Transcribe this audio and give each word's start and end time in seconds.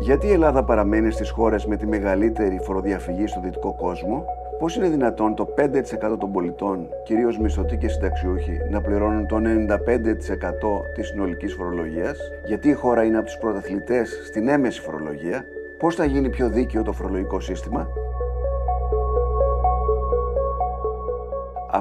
Γιατί 0.00 0.26
η 0.26 0.32
Ελλάδα 0.32 0.64
παραμένει 0.64 1.10
στις 1.10 1.30
χώρες 1.30 1.66
με 1.66 1.76
τη 1.76 1.86
μεγαλύτερη 1.86 2.58
φοροδιαφυγή 2.62 3.26
στο 3.26 3.40
δυτικό 3.40 3.74
κόσμο, 3.74 4.24
πώς 4.58 4.76
είναι 4.76 4.88
δυνατόν 4.88 5.34
το 5.34 5.46
5% 5.56 6.18
των 6.18 6.32
πολιτών, 6.32 6.88
κυρίως 7.04 7.38
μισθωτοί 7.38 7.76
και 7.76 7.88
συνταξιούχοι, 7.88 8.58
να 8.70 8.80
πληρώνουν 8.80 9.26
το 9.26 9.36
95% 9.36 10.82
της 10.94 11.06
συνολικής 11.08 11.54
φορολογίας, 11.54 12.18
γιατί 12.44 12.68
η 12.68 12.72
χώρα 12.72 13.04
είναι 13.04 13.16
από 13.16 13.26
τους 13.26 13.38
πρωταθλητές 13.38 14.20
στην 14.26 14.48
έμεση 14.48 14.80
φορολογία, 14.80 15.44
πώς 15.78 15.94
θα 15.94 16.04
γίνει 16.04 16.28
πιο 16.28 16.48
δίκαιο 16.48 16.82
το 16.82 16.92
φορολογικό 16.92 17.40
σύστημα; 17.40 17.88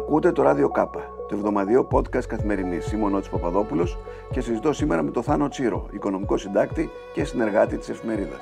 Ακούτε 0.08 0.32
το 0.32 0.42
ράδιο 0.42 0.70
Κάπα 0.70 1.00
το 1.28 1.36
εβδομαδιαίο 1.36 1.88
podcast 1.92 2.26
καθημερινής. 2.28 2.92
Είμαι 2.92 3.04
ο 3.04 3.10
Νότης 3.10 3.30
Παπαδόπουλος 3.30 3.98
και 4.32 4.42
συζητώ 4.42 4.74
σήμερα 4.74 5.04
με 5.04 5.12
τον 5.12 5.24
Θάνο 5.24 5.48
Τσίρο, 5.48 5.88
οικονομικό 5.92 6.38
συντάκτη 6.38 6.90
και 7.14 7.24
συνεργάτη 7.24 7.78
της 7.78 7.90
εφημερίδας. 7.90 8.42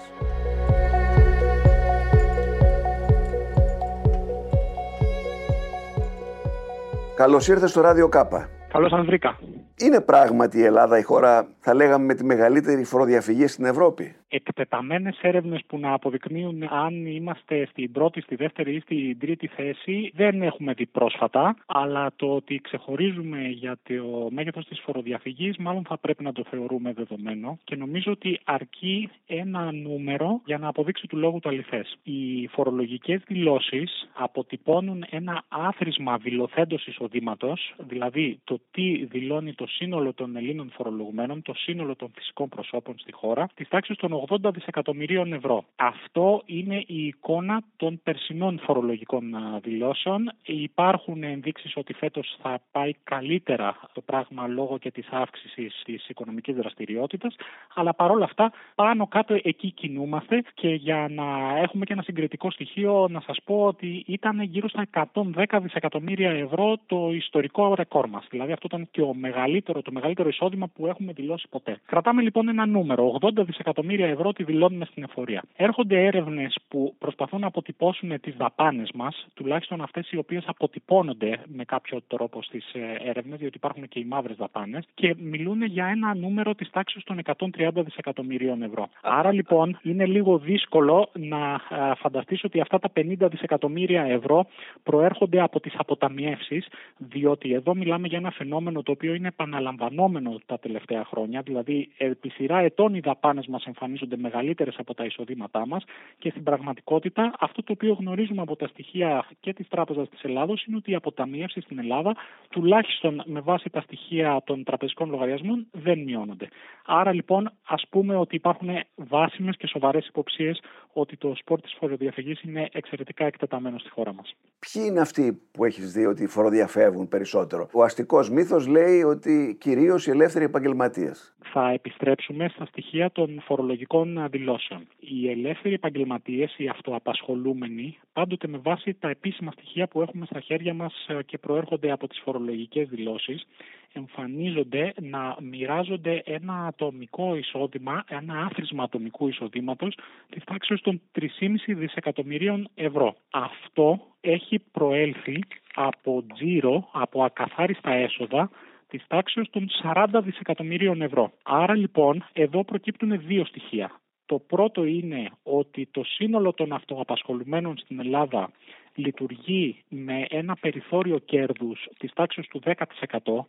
Καλώς 7.16 7.48
ήρθες 7.48 7.70
στο 7.70 7.82
Ράδιο 7.82 8.08
Κάπα. 8.08 8.50
Καλώς 8.68 8.90
σας 8.92 9.06
βρήκα. 9.06 9.40
Είναι 9.76 10.02
πράγματι 10.02 10.58
η 10.58 10.64
Ελλάδα 10.64 10.98
η 10.98 11.02
χώρα, 11.02 11.48
θα 11.60 11.74
λέγαμε, 11.74 12.06
με 12.06 12.14
τη 12.14 12.24
μεγαλύτερη 12.24 12.84
φοροδιαφυγή 12.84 13.48
στην 13.48 13.66
Ευρώπη; 13.66 14.16
Εκτεταμένες 14.36 15.20
έρευνες 15.22 15.62
που 15.68 15.78
να 15.78 15.94
αποδεικνύουν 15.94 16.64
αν 16.70 17.06
είμαστε 17.06 17.66
στην 17.66 17.92
πρώτη, 17.92 18.22
στη 18.22 18.36
δεύτερη 18.36 18.76
ή 18.76 18.80
στην 18.80 19.20
τρίτη 19.20 19.48
θέση 19.48 20.12
δεν 20.16 20.42
έχουμε 20.42 20.74
δει 20.74 20.86
πρόσφατα. 20.86 21.56
Αλλά 21.66 22.14
το 22.16 22.36
ότι 22.36 22.60
ξεχωρίζουμε 22.64 23.48
για 23.48 23.78
το 23.84 24.28
μέγεθος 24.32 24.66
της 24.66 24.80
φοροδιαφυγής, 24.80 25.58
μάλλον 25.58 25.84
θα 25.88 25.98
πρέπει 25.98 26.24
να 26.24 26.32
το 26.32 26.44
θεωρούμε 26.50 26.94
δεδομένο. 26.94 27.58
Και 27.64 27.76
νομίζω 27.76 28.12
ότι 28.12 28.40
αρκεί 28.44 29.10
ένα 29.28 29.72
νούμερο 29.72 30.42
για 30.46 30.58
να 30.58 30.68
αποδείξει 30.68 31.08
του 31.08 31.18
λόγου 31.18 31.40
το 31.40 31.50
αληθές. 31.50 31.98
Οι 32.04 32.48
φορολογικές 32.48 33.22
δηλώσεις 33.28 34.10
αποτυπώνουν 34.14 35.06
ένα 35.10 35.44
άθροισμα 35.48 36.18
δηλωθέντος 36.18 36.88
εισοδήματος, 36.88 37.76
δηλαδή 37.78 38.40
το 38.44 38.60
τι 38.72 39.06
δηλώνει 39.06 39.54
το 39.54 39.68
σύνολο 39.68 40.14
των 40.14 40.36
Ελλήνων 40.36 40.72
φορολογουμένων, 40.76 41.42
το 41.42 41.54
σύνολο 41.54 41.96
των 41.96 42.12
φυσικών 42.16 42.50
προσώπων 42.50 42.96
στη 43.00 43.12
χώρα, 43.12 43.48
της 43.54 43.68
τάξης 43.68 43.98
των 43.98 44.14
80 44.30 44.54
δισεκατομμυρίων 44.54 45.34
ευρώ. 45.34 45.64
Αυτό 45.76 46.42
είναι 46.46 46.84
η 46.88 47.06
εικόνα 47.06 47.62
των 47.78 48.00
περσινών 48.04 48.60
φορολογικών 48.60 49.36
δηλώσεων. 49.62 50.32
Υπάρχουν 50.46 51.24
ενδείξεις 51.24 51.74
ότι 51.76 51.94
φέτος 51.94 52.38
θα 52.42 52.60
πάει 52.72 52.94
καλύτερα 53.04 53.80
το 53.94 54.02
πράγμα 54.02 54.48
λόγω 54.48 54.78
και 54.78 54.92
της 54.92 55.08
αύξησης 55.12 55.82
της 55.86 56.10
οικονομικής 56.10 56.56
δραστηριότητας, 56.56 57.36
αλλά 57.74 57.94
παρόλα 57.94 58.24
αυτά 58.24 58.52
πάνω 58.76 59.08
κάτω 59.08 59.40
εκεί 59.44 59.72
κινούμαστε 59.72 60.44
και 60.54 60.68
για 60.68 61.08
να 61.10 61.58
έχουμε 61.58 61.86
και 61.86 61.94
ένα 61.94 62.02
συγκριτικό 62.02 62.52
στοιχείο 62.52 63.08
να 63.10 63.22
σας 63.22 63.38
πω 63.44 63.66
ότι 63.66 64.04
ήταν 64.08 64.42
γύρω 64.42 64.70
στα 64.70 64.88
110 65.14 65.60
δισεκατομμύρια 65.62 66.30
ευρώ 66.30 66.76
το 66.86 67.12
ιστορικό 67.14 67.74
ρεκόρ 67.76 68.08
μας. 68.08 68.28
Δηλαδή 68.30 68.52
αυτό 68.52 68.68
ήταν 68.68 68.88
και 68.92 69.02
ο 69.02 69.14
μεγαλύτερο, 69.14 69.82
το 69.82 69.92
μεγαλύτερο 69.92 70.30
εισόδημα 70.30 70.68
που 70.68 70.88
έχουμε 70.88 71.14
δηλώσει 71.14 71.48
ποτέ. 71.50 71.80
Κρατάμε 71.86 72.22
λοιπόν 72.22 72.48
ένα 72.48 72.66
νούμερο, 72.66 73.18
80 73.22 73.30
δισεκατομμύρια 73.46 74.08
ευρώ 74.14 74.34
τη 74.34 74.44
δηλώνουμε 74.44 74.86
στην 74.86 75.04
εφορία. 75.04 75.44
Έρχονται 75.56 76.06
έρευνες 76.06 76.56
που 76.68 76.96
προσπαθούν 77.00 77.40
να 77.40 77.48
αποτυπώσουν 77.48 78.20
τις 78.22 78.36
δαπάνες 78.36 78.90
μας, 78.94 79.28
τουλάχιστον 79.34 79.82
αυτές 79.82 80.12
οι 80.12 80.18
οποίες 80.18 80.44
αποτυπώνονται 80.48 81.40
με 81.46 81.64
κάποιο 81.64 82.02
τρόπο 82.08 82.42
στις 82.42 82.74
ε, 82.74 83.10
έρευνες, 83.10 83.40
διότι 83.40 83.58
υπάρχουν 83.58 83.88
και 83.88 84.00
οι 84.00 84.06
μαύρες 84.06 84.38
δαπάνες, 84.38 84.86
και 84.94 85.16
μιλούν 85.18 85.64
για 85.64 85.86
ένα 85.86 86.16
νούμερο 86.16 86.56
της 86.56 86.70
τάξης 86.70 87.04
των 87.04 87.20
130 87.24 87.70
δισεκατομμυρίων 87.74 88.62
ευρώ. 88.62 88.90
Άρα 89.02 89.32
λοιπόν 89.32 89.80
είναι 89.84 90.06
λίγο 90.06 90.38
δύσκολο 90.38 91.10
να 91.14 91.54
ε, 91.54 91.96
φανταστείς 91.96 92.44
ότι 92.44 92.60
αυτά 92.60 92.80
τα 92.80 92.92
50 92.96 93.16
δισεκατομμύρια 93.20 94.04
ευρώ 94.04 94.46
προέρχονται 94.84 95.42
από 95.42 95.60
τις 95.60 95.74
αποταμιεύσεις, 95.78 96.68
διότι 96.98 97.54
εδώ 97.54 97.76
μιλάμε 97.76 98.08
για 98.08 98.18
ένα 98.18 98.32
φαινόμενο 98.32 98.82
το 98.84 98.92
οποίο 98.92 99.14
είναι 99.14 99.28
επαναλαμβανόμενο 99.28 100.40
τα 100.46 100.60
τελευταία 100.60 101.06
χρόνια, 101.06 101.42
δηλαδή 101.42 101.90
επί 101.98 102.30
σειρά 102.30 102.58
ετών 102.58 102.96
οι 102.96 103.00
δαπάνες 103.00 103.48
μας 103.48 103.66
εμφανίζονται 103.66 104.03
μεγαλύτερες 104.16 104.76
από 104.78 104.94
τα 104.94 105.06
εισοδήματά 105.06 105.68
μας 105.68 105.84
και 106.18 106.30
στην 106.30 106.44
πραγματικότητα 106.44 107.34
αυτό 107.40 107.64
το 107.64 107.72
οποίο 107.72 107.94
γνωρίζουμε 108.00 108.42
από 108.42 108.56
τα 108.56 108.68
στοιχεία 108.68 109.28
και 109.40 109.54
της 109.54 109.68
Τράπεζας 109.68 110.10
της 110.10 110.24
Ελλάδος 110.24 110.66
είναι 110.66 110.78
ότι 110.78 110.92
οι 110.92 110.96
αποταμιεύσει 110.96 111.62
στην 111.62 111.80
Ελλάδα, 111.80 112.16
τουλάχιστον 112.50 113.24
με 113.26 113.40
βάση 113.40 113.70
τα 113.70 113.82
στοιχεία 113.82 114.42
των 114.46 114.64
τραπεζικών 114.64 115.10
λογαριασμών, 115.10 115.68
δεν 115.72 116.00
μειώνονται. 116.00 116.48
Άρα 116.86 117.14
λοιπόν 117.14 117.52
ας 117.68 117.84
πούμε 117.90 118.16
ότι 118.16 118.36
υπάρχουν 118.36 118.70
βάσιμες 118.96 119.58
και 119.58 119.68
σοβαρές 119.68 120.08
υποψίες 120.08 120.62
ότι 120.94 121.18
το 121.18 121.34
σπορ 121.36 121.62
της 121.62 121.76
φοροδιαφυγής 121.80 122.42
είναι 122.42 122.70
εξαιρετικά 122.72 123.26
εκτεταμένο 123.26 123.78
στη 123.78 123.90
χώρα 123.90 124.14
μας. 124.14 124.36
Ποιοι 124.60 124.84
είναι 124.88 125.00
αυτοί 125.00 125.42
που 125.52 125.66
έχεις 125.66 125.92
δει 125.92 126.06
ότι 126.06 126.28
φοροδιαφεύγουν 126.28 127.08
περισσότερο; 127.08 127.70
Ο 127.74 127.84
αστικός 127.84 128.30
μύθος 128.30 128.68
λέει 128.68 129.04
ότι 129.04 129.58
κυρίως 129.60 130.08
οι 130.08 130.10
ελεύθεροι 130.10 130.46
επαγγελματίες. 130.46 131.36
Θα 131.56 131.70
επιστρέψουμε 131.70 132.50
στα 132.50 132.66
στοιχεία 132.66 133.12
των 133.12 133.42
φορολογικών 133.46 134.28
δηλώσεων. 134.30 134.88
Οι 135.00 135.30
ελεύθεροι 135.30 135.74
επαγγελματίες, 135.74 136.56
οι 136.58 136.68
αυτοαπασχολούμενοι, 136.68 137.98
πάντοτε 138.14 138.48
με 138.48 138.58
βάση 138.58 138.94
τα 138.94 139.10
επίσημα 139.10 139.52
στοιχεία 139.52 139.88
που 139.88 140.02
έχουμε 140.02 140.26
στα 140.26 140.40
χέρια 140.40 140.74
μας 140.74 141.08
και 141.26 141.38
προέρχονται 141.38 141.92
από 141.92 142.08
τις 142.08 142.22
φορολογικές 142.24 142.88
δηλώσεις, 142.90 143.48
εμφανίζονται 143.94 144.94
να 145.02 145.38
μοιράζονται 145.42 146.22
ένα 146.26 146.66
ατομικό 146.66 147.36
εισόδημα, 147.36 148.04
ένα 148.08 148.46
άθροισμα 148.46 148.84
ατομικού 148.84 149.28
εισοδήματος 149.28 149.98
της 150.30 150.44
τάξης 150.44 150.82
των 150.84 151.02
3,5 151.20 151.28
δισεκατομμυρίων 151.68 152.70
ευρώ. 152.76 153.16
Αυτό 153.32 154.00
έχει 154.22 154.60
προέλθει 154.60 155.40
από 155.76 156.26
τζίρο, 156.34 156.90
από 156.92 157.24
ακαθάριστα 157.24 157.92
έσοδα 157.92 158.50
της 158.88 159.04
τάξης 159.08 159.50
των 159.50 159.68
40 159.84 160.06
δισεκατομμυρίων 160.24 161.02
ευρώ. 161.02 161.32
Άρα 161.44 161.76
λοιπόν 161.76 162.26
εδώ 162.34 162.64
προκύπτουν 162.64 163.22
δύο 163.26 163.46
στοιχεία. 163.46 163.92
Το 164.26 164.40
πρώτο 164.40 164.84
είναι 164.84 165.30
ότι 165.44 165.88
το 165.92 166.04
σύνολο 166.04 166.54
των 166.54 166.74
αυτοαπασχολουμένων 166.74 167.78
στην 167.78 168.00
Ελλάδα 168.00 168.52
λειτουργεί 168.96 169.84
με 169.90 170.26
ένα 170.30 170.56
περιθώριο 170.56 171.18
κέρδους 171.18 171.88
της 172.00 172.14
τάξης 172.14 172.48
του 172.48 172.62
10% 172.66 172.74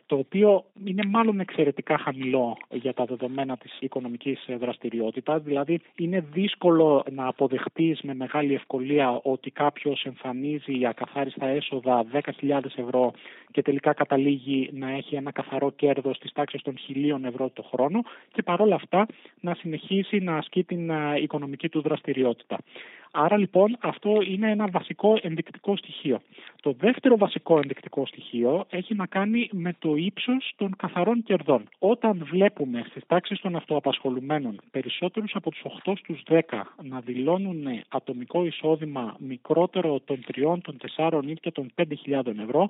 το 0.05 0.15
οποίο 0.15 0.65
είναι 0.85 1.03
μάλλον 1.07 1.39
εξαιρετικά 1.39 1.97
χαμηλό 1.97 2.57
για 2.71 2.93
τα 2.93 3.05
δεδομένα 3.05 3.57
της 3.57 3.77
οικονομικής 3.79 4.45
δραστηριότητας 4.59 5.41
δηλαδή 5.43 5.79
είναι 5.95 6.25
δύσκολο 6.31 7.03
να 7.11 7.27
αποδεχτείς 7.27 8.01
με 8.01 8.13
μεγάλη 8.13 8.53
ευκολία 8.53 9.19
ότι 9.23 9.51
κάποιος 9.51 10.03
εμφανίζει 10.03 10.85
ακαθάριστα 10.85 11.45
έσοδα 11.45 12.05
10.000 12.41 12.59
ευρώ 12.75 13.13
και 13.51 13.61
τελικά 13.61 13.93
καταλήγει 13.93 14.69
να 14.73 14.89
έχει 14.91 15.15
ένα 15.15 15.31
καθαρό 15.31 15.71
κέρδος 15.71 16.17
της 16.19 16.31
τάξης 16.31 16.61
των 16.61 16.75
1.000 16.87 17.23
ευρώ 17.23 17.49
το 17.49 17.63
χρόνο 17.63 18.01
και 18.33 18.43
παρόλα 18.43 18.75
αυτά 18.75 19.05
να 19.39 19.55
συνεχίσει 19.55 20.19
να 20.19 20.37
ασκεί 20.37 20.63
την 20.63 20.91
οικονομική 21.21 21.69
του 21.69 21.81
δραστηριότητα. 21.81 22.57
Άρα 23.17 23.37
λοιπόν 23.37 23.77
αυτό 23.79 24.21
είναι 24.27 24.51
ένα 24.51 24.67
βασικό 24.71 25.19
ενδεικτικό 25.35 25.77
στοιχείο. 25.77 26.19
Το 26.61 26.75
δεύτερο 26.79 27.17
βασικό 27.17 27.55
ενδεικτικό 27.55 28.05
στοιχείο 28.05 28.65
έχει 28.69 28.95
να 28.95 29.05
κάνει 29.05 29.49
με 29.51 29.75
το 29.79 29.95
ύψος 29.95 30.53
των 30.55 30.75
καθαρών 30.77 31.23
κερδών. 31.23 31.69
Όταν 31.79 32.25
βλέπουμε 32.31 32.85
στις 32.89 33.03
τάξεις 33.07 33.39
των 33.41 33.55
αυτοαπασχολουμένων 33.55 34.61
περισσότερους 34.71 35.35
από 35.35 35.51
τους 35.51 35.61
8 35.85 35.93
στους 35.97 36.23
10 36.27 36.39
να 36.83 36.99
δηλώνουν 36.99 37.65
ατομικό 37.89 38.45
εισόδημα 38.45 39.15
μικρότερο 39.19 39.99
των 40.05 40.19
3, 40.35 40.57
των 40.61 40.77
4 40.97 41.21
ή 41.25 41.33
και 41.33 41.51
των 41.51 41.71
5.000 41.75 42.39
ευρώ, 42.39 42.69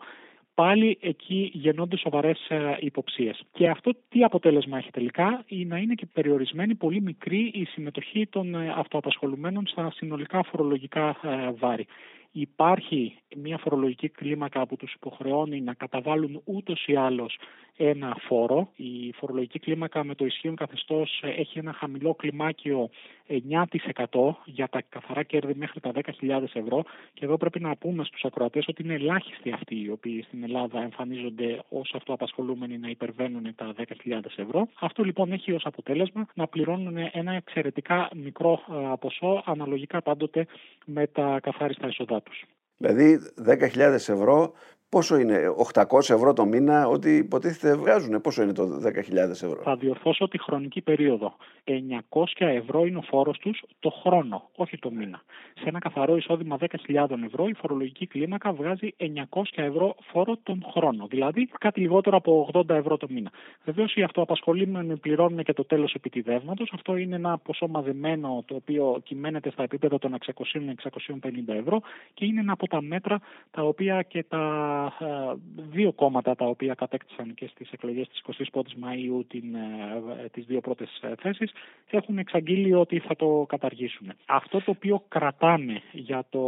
πάλι 0.55 0.97
εκεί 1.01 1.51
γεννώνται 1.53 1.97
σοβαρές 1.97 2.49
ε, 2.49 2.77
υποψίες. 2.79 3.43
Και 3.51 3.69
αυτό 3.69 3.91
τι 4.09 4.23
αποτέλεσμα 4.23 4.77
έχει 4.77 4.91
τελικά, 4.91 5.43
ή 5.47 5.65
να 5.65 5.77
είναι 5.77 5.93
και 5.93 6.05
περιορισμένη 6.13 6.75
πολύ 6.75 7.01
μικρή 7.01 7.51
η 7.53 7.65
συμμετοχή 7.65 8.27
των 8.27 8.55
ε, 8.55 8.73
αυτοαπασχολουμένων 8.77 9.67
στα 9.67 9.91
συνολικά 9.95 10.43
φορολογικά 10.43 11.17
ε, 11.23 11.51
βάρη 11.51 11.85
υπάρχει 12.37 13.17
μια 13.35 13.57
φορολογική 13.57 14.09
κλίμακα 14.09 14.67
που 14.67 14.75
τους 14.75 14.93
υποχρεώνει 14.93 15.61
να 15.61 15.73
καταβάλουν 15.73 16.41
ούτως 16.45 16.87
ή 16.87 16.95
άλλως 16.95 17.37
ένα 17.77 18.17
φόρο. 18.19 18.69
Η 18.75 19.11
φορολογική 19.11 19.59
κλίμακα 19.59 20.03
με 20.03 20.15
το 20.15 20.25
ισχύον 20.25 20.55
καθεστώς 20.55 21.21
έχει 21.23 21.59
ένα 21.59 21.73
χαμηλό 21.73 22.13
κλιμάκιο 22.13 22.89
9% 23.27 24.33
για 24.45 24.67
τα 24.67 24.81
καθαρά 24.89 25.23
κέρδη 25.23 25.53
μέχρι 25.55 25.79
τα 25.79 25.91
10.000 25.93 26.43
ευρώ 26.53 26.83
και 27.13 27.25
εδώ 27.25 27.37
πρέπει 27.37 27.59
να 27.59 27.75
πούμε 27.75 28.03
στους 28.03 28.25
ακροατές 28.25 28.67
ότι 28.67 28.83
είναι 28.83 28.93
ελάχιστοι 28.93 29.51
αυτοί 29.51 29.81
οι 29.81 29.89
οποίοι 29.89 30.21
στην 30.21 30.43
Ελλάδα 30.43 30.81
εμφανίζονται 30.81 31.59
ως 31.69 31.93
αυτοαπασχολούμενοι 31.95 32.77
να 32.77 32.89
υπερβαίνουν 32.89 33.55
τα 33.55 33.73
10.000 34.05 34.19
ευρώ. 34.35 34.67
Αυτό 34.79 35.03
λοιπόν 35.03 35.31
έχει 35.31 35.51
ως 35.51 35.65
αποτέλεσμα 35.65 36.27
να 36.33 36.47
πληρώνουν 36.47 36.97
ένα 37.11 37.33
εξαιρετικά 37.33 38.09
μικρό 38.15 38.61
ποσό 38.99 39.43
αναλογικά 39.45 40.01
πάντοτε 40.01 40.47
με 40.85 41.07
τα 41.07 41.39
καθάριστα 41.39 41.87
εισοδά 41.87 42.21
Δηλαδή 42.77 43.19
10.000 43.45 43.79
ευρώ 43.93 44.53
Πόσο 44.89 45.17
είναι, 45.17 45.39
800 45.73 45.83
ευρώ 46.09 46.33
το 46.33 46.45
μήνα, 46.45 46.87
ό,τι 46.87 47.15
υποτίθεται 47.15 47.75
βγάζουν, 47.75 48.21
πόσο 48.21 48.41
είναι 48.43 48.53
το 48.53 48.81
10.000 48.83 49.15
ευρώ; 49.15 49.61
Θα 49.63 49.75
διορθώσω 49.75 50.27
τη 50.27 50.37
χρονική 50.39 50.81
περίοδο. 50.81 51.35
900 51.63 52.23
ευρώ 52.37 52.85
είναι 52.85 52.97
ο 52.97 53.01
φόρος 53.01 53.37
τους 53.37 53.63
το 53.79 53.89
χρόνο, 53.89 54.49
όχι 54.55 54.77
το 54.77 54.91
μήνα. 54.91 55.21
Σε 55.53 55.69
ένα 55.69 55.79
καθαρό 55.79 56.15
εισόδημα 56.17 56.57
10.000 56.59 57.07
ευρώ, 57.25 57.47
η 57.47 57.53
φορολογική 57.53 58.07
κλίμακα 58.07 58.53
βγάζει 58.53 58.95
900 59.29 59.41
ευρώ 59.55 59.95
φόρο 60.11 60.37
τον 60.43 60.65
χρόνο. 60.71 61.07
Δηλαδή 61.07 61.49
κάτι 61.59 61.79
λιγότερο 61.79 62.17
από 62.17 62.49
80 62.53 62.69
ευρώ 62.69 62.97
το 62.97 63.07
μήνα. 63.09 63.31
Βεβαίως 63.63 63.95
οι 63.95 64.03
αυτοαπασχολούμενοι 64.03 64.97
πληρώνουν 64.97 65.43
και 65.43 65.53
το 65.53 65.65
τέλος 65.65 65.93
επιτιδεύματος. 65.93 66.71
Αυτό 66.73 66.95
είναι 66.95 67.15
ένα 67.15 67.37
ποσό 67.37 67.67
μαζεμένο 67.67 68.43
το 68.45 68.55
οποίο 68.55 69.01
κυμαίνεται 69.03 69.51
στα 69.51 69.63
επίπεδα 69.63 69.99
των 69.99 70.15
600-650 70.25 70.33
ευρώ 71.47 71.81
και 72.13 72.25
είναι 72.25 72.39
ένα 72.39 72.51
από 72.51 72.67
τα 72.67 72.81
μέτρα 72.81 73.19
τα 73.51 73.61
οποία 73.61 74.01
και 74.01 74.23
τα 74.23 74.43
δύο 75.55 75.91
κόμματα 75.93 76.35
τα 76.35 76.45
οποία 76.45 76.73
κατέκτησαν 76.73 77.33
και 77.33 77.47
στις 77.47 77.71
εκλογές 77.71 78.07
της 78.07 78.21
25ης 78.51 78.73
Μαΐου 78.83 79.23
την, 79.27 79.55
ε, 79.55 80.29
τις 80.31 80.45
δύο 80.45 80.61
πρώτες 80.61 80.99
ε, 81.01 81.13
θέσεις 81.19 81.51
έχουν 81.89 82.17
εξαγγείλει 82.17 82.73
ότι 82.73 82.99
θα 82.99 83.15
το 83.15 83.45
καταργήσουν. 83.47 84.11
Αυτό 84.25 84.61
το 84.61 84.71
οποίο 84.71 85.03
κρατάνε 85.07 85.81
για 85.91 86.25
το 86.29 86.41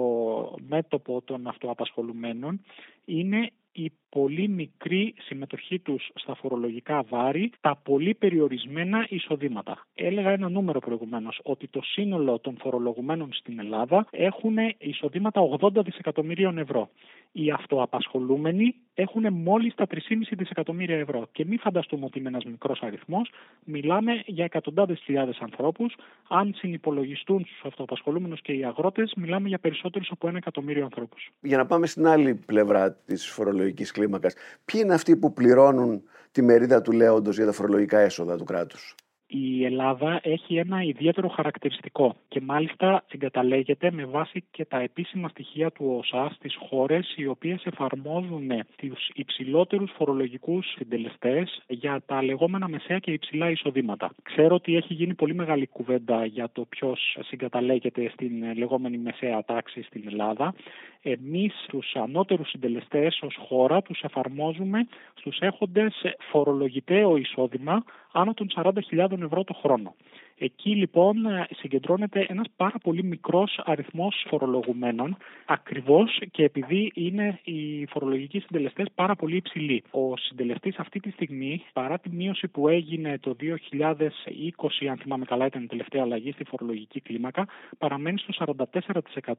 μέτωπο 0.68 1.22
των 1.22 1.48
αυτοαπασχολουμένων 1.48 2.62
είναι 3.06 3.52
η 3.72 3.92
πολύ 4.10 4.48
μικρή 4.48 5.14
συμμετοχή 5.18 5.80
τους 5.80 6.12
στα 6.16 6.36
φορολογικά 6.36 7.04
βάρη, 7.10 7.52
τα 7.62 7.76
πολύ 7.84 8.14
περιορισμένα 8.14 9.06
εισοδήματα. 9.10 9.86
Έλεγα 9.96 10.30
ένα 10.30 10.50
νούμερο 10.50 10.80
προηγουμένως, 10.80 11.40
ότι 11.44 11.68
το 11.68 11.82
σύνολο 11.84 12.40
των 12.40 12.58
φορολογουμένων 12.60 13.34
στην 13.34 13.60
Ελλάδα 13.60 14.08
έχουν 14.12 14.56
εισοδήματα 14.78 15.42
80 15.62 15.84
δισεκατομμυρίων 15.84 16.58
ευρώ. 16.58 16.90
Οι 17.32 17.52
αυτοαπασχολούμενοι 17.52 18.76
έχουν 18.94 19.34
μόλις 19.34 19.76
τα 19.76 19.88
3,5 19.88 20.00
δισεκατομμύρια 20.38 20.98
ευρώ. 20.98 21.28
Και 21.32 21.46
μην 21.46 21.60
φανταστούμε 21.60 22.06
ότι 22.06 22.20
είναι 22.20 22.28
ένας 22.28 22.44
μικρός 22.44 22.82
αριθμός. 22.82 23.32
Μιλάμε 23.64 24.24
για 24.26 24.44
εκατοντάδες 24.44 25.00
χιλιάδες 25.04 25.38
ανθρώπους. 25.40 25.96
Αν 26.28 26.54
συνυπολογιστούν 26.56 27.46
στους 27.46 27.62
αυτοαπασχολούμενους 27.64 28.42
και 28.42 28.54
οι 28.54 28.64
αγρότες, 28.64 29.14
μιλάμε 29.16 29.48
για 29.48 29.60
περισσότερους 29.60 30.12
από 30.12 30.28
ένα 30.28 30.38
εκατομμύριο 30.38 30.84
ανθρώπους. 30.84 31.30
Για 31.42 31.58
να 31.58 31.66
πάμε 31.66 31.88
στην 31.88 32.08
άλλη 32.08 32.36
πλευρά 32.36 32.94
της 32.94 33.28
φορολογικής 33.28 33.92
κλίμακας. 33.98 34.34
Ποιοι 34.66 34.82
είναι 34.84 34.94
αυτοί 34.94 35.16
που 35.16 35.34
πληρώνουν 35.34 36.04
τη 36.32 36.42
μερίδα 36.42 36.82
του 36.82 36.92
λέοντος 36.92 37.36
για 37.36 37.46
τα 37.46 37.52
φορολογικά 37.52 38.00
έσοδα 38.00 38.38
του 38.38 38.44
κράτους; 38.44 38.96
Η 39.28 39.66
Ελλάδα 39.66 40.20
έχει 40.24 40.58
ένα 40.58 40.82
ιδιαίτερο 40.82 41.28
χαρακτηριστικό 41.28 42.16
και 42.28 42.42
μάλιστα 42.42 43.04
εγκαταλέγεται 43.12 43.92
με 43.92 44.06
βάση 44.06 44.44
και 44.52 44.66
τα 44.66 44.80
επίσημα 44.80 45.28
στοιχεία 45.30 45.72
του 45.72 45.96
ΟΣΑ 45.98 46.32
στις 46.36 46.56
χώρες 46.70 47.14
οι 47.18 47.28
οποίες 47.28 47.66
εφαρμόζουν 47.66 48.52
τους 48.76 49.10
υψηλότερους 49.14 49.92
φορολογικούς 49.98 50.72
συντελεστές 50.78 51.62
για 51.68 52.02
τα 52.06 52.24
λεγόμενα 52.24 52.68
μεσαία 52.68 53.00
και 53.00 53.12
υψηλά 53.12 53.50
εισοδήματα. 53.50 54.12
Ξέρω 54.24 54.56
ότι 54.56 54.76
έχει 54.76 54.94
γίνει 54.94 55.14
πολύ 55.14 55.34
μεγάλη 55.36 55.68
κουβέντα 55.68 56.26
για 56.26 56.50
το 56.52 56.66
ποιος 56.70 57.18
συγκαταλέγεται 57.20 58.10
στην 58.14 58.58
λεγόμενη 58.58 58.98
μεσαία 58.98 59.44
τάξη 59.44 59.82
στην 59.82 60.04
Ελλάδα. 60.06 60.54
Εμείς 61.02 61.54
τους 61.68 61.96
ανώτερους 61.96 62.50
συντελεστές 62.50 63.20
ως 63.22 63.36
χώρα 63.48 63.82
τους 63.82 64.02
εφαρμόζουμε 64.02 64.88
στους 65.14 65.40
έχοντες 65.40 65.94
φορολογητέο 66.32 67.18
εισόδημα 67.18 67.84
άνω 68.12 68.34
των 68.34 68.48
40.000 68.56 69.17
ευρώ 69.24 69.44
το 69.44 69.54
χρόνο. 69.54 69.96
Εκεί 70.40 70.76
λοιπόν 70.76 71.16
συγκεντρώνεται 71.50 72.26
ένας 72.30 72.46
πάρα 72.56 72.78
πολύ 72.84 73.04
μικρός 73.04 73.62
αριθμός 73.66 74.26
φορολογουμένων 74.30 75.18
ακριβώς 75.46 76.20
και 76.32 76.44
επειδή 76.44 76.92
είναι 76.94 77.40
οι 77.44 77.86
φορολογικοί 77.86 78.40
συντελεστές 78.40 78.88
πάρα 78.96 79.16
πολύ 79.16 79.36
υψηλοί. 79.36 79.84
Ο 79.92 80.18
συντελεστής 80.18 80.78
αυτή 80.78 81.00
τη 81.00 81.12
στιγμή 81.12 81.64
παρά 81.74 82.00
τη 82.00 82.10
μείωση 82.10 82.48
που 82.48 82.68
έγινε 82.68 83.18
το 83.20 83.36
2020 83.40 84.88
αν 84.90 84.98
θυμάμαι 84.98 85.26
καλά 85.26 85.46
ήταν 85.46 85.64
η 85.64 85.68
τελευταία 85.68 86.02
αλλαγή 86.02 86.32
στη 86.32 86.44
φορολογική 86.44 87.02
κλίμακα 87.02 87.48
παραμένει 87.78 88.18
στο 88.18 88.56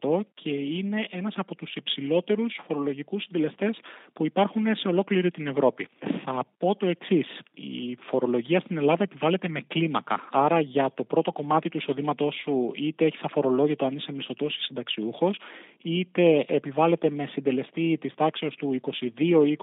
44% 0.01 0.21
και 0.35 0.51
είναι 0.51 1.07
ένας 1.11 1.35
από 1.37 1.55
τους 1.55 1.75
υψηλότερους 1.75 2.61
φορολογικούς 2.67 3.23
συντελεστές 3.23 3.79
που 4.13 4.27
υπάρχουν 4.27 4.77
σε 4.77 4.89
ολόκληρη 4.89 5.31
την 5.31 5.47
Ευρώπη. 5.47 5.89
Θα 6.25 6.45
πω 6.59 6.75
το 6.75 6.87
εξής. 6.87 7.41
Η 7.55 7.99
φορολογία 8.01 8.61
στην 8.61 8.77
Ελλάδα 8.77 9.03
επιβάλλεται 9.03 9.49
με 9.49 9.61
κλίμακα. 9.61 10.29
Άρα 10.31 10.61
για 10.61 10.88
το 10.95 11.05
πρώτο 11.05 11.33
κομμάτι 11.33 11.69
του 11.69 11.77
εισοδήματός 11.77 12.35
σου 12.35 12.71
είτε 12.75 13.05
έχεις 13.05 13.21
αφορολόγητο 13.23 13.85
αν 13.85 13.97
είσαι 13.97 14.13
μισθωτός 14.13 14.57
ή 14.57 14.61
συνταξιούχος, 14.61 15.39
είτε 15.83 16.45
επιβάλλεται 16.49 17.11
με 17.11 17.27
συντελεστή 17.27 17.99
της 18.01 18.15
τάξη 18.15 18.47
του 18.59 18.81
22 19.19 19.47
ή 19.47 19.57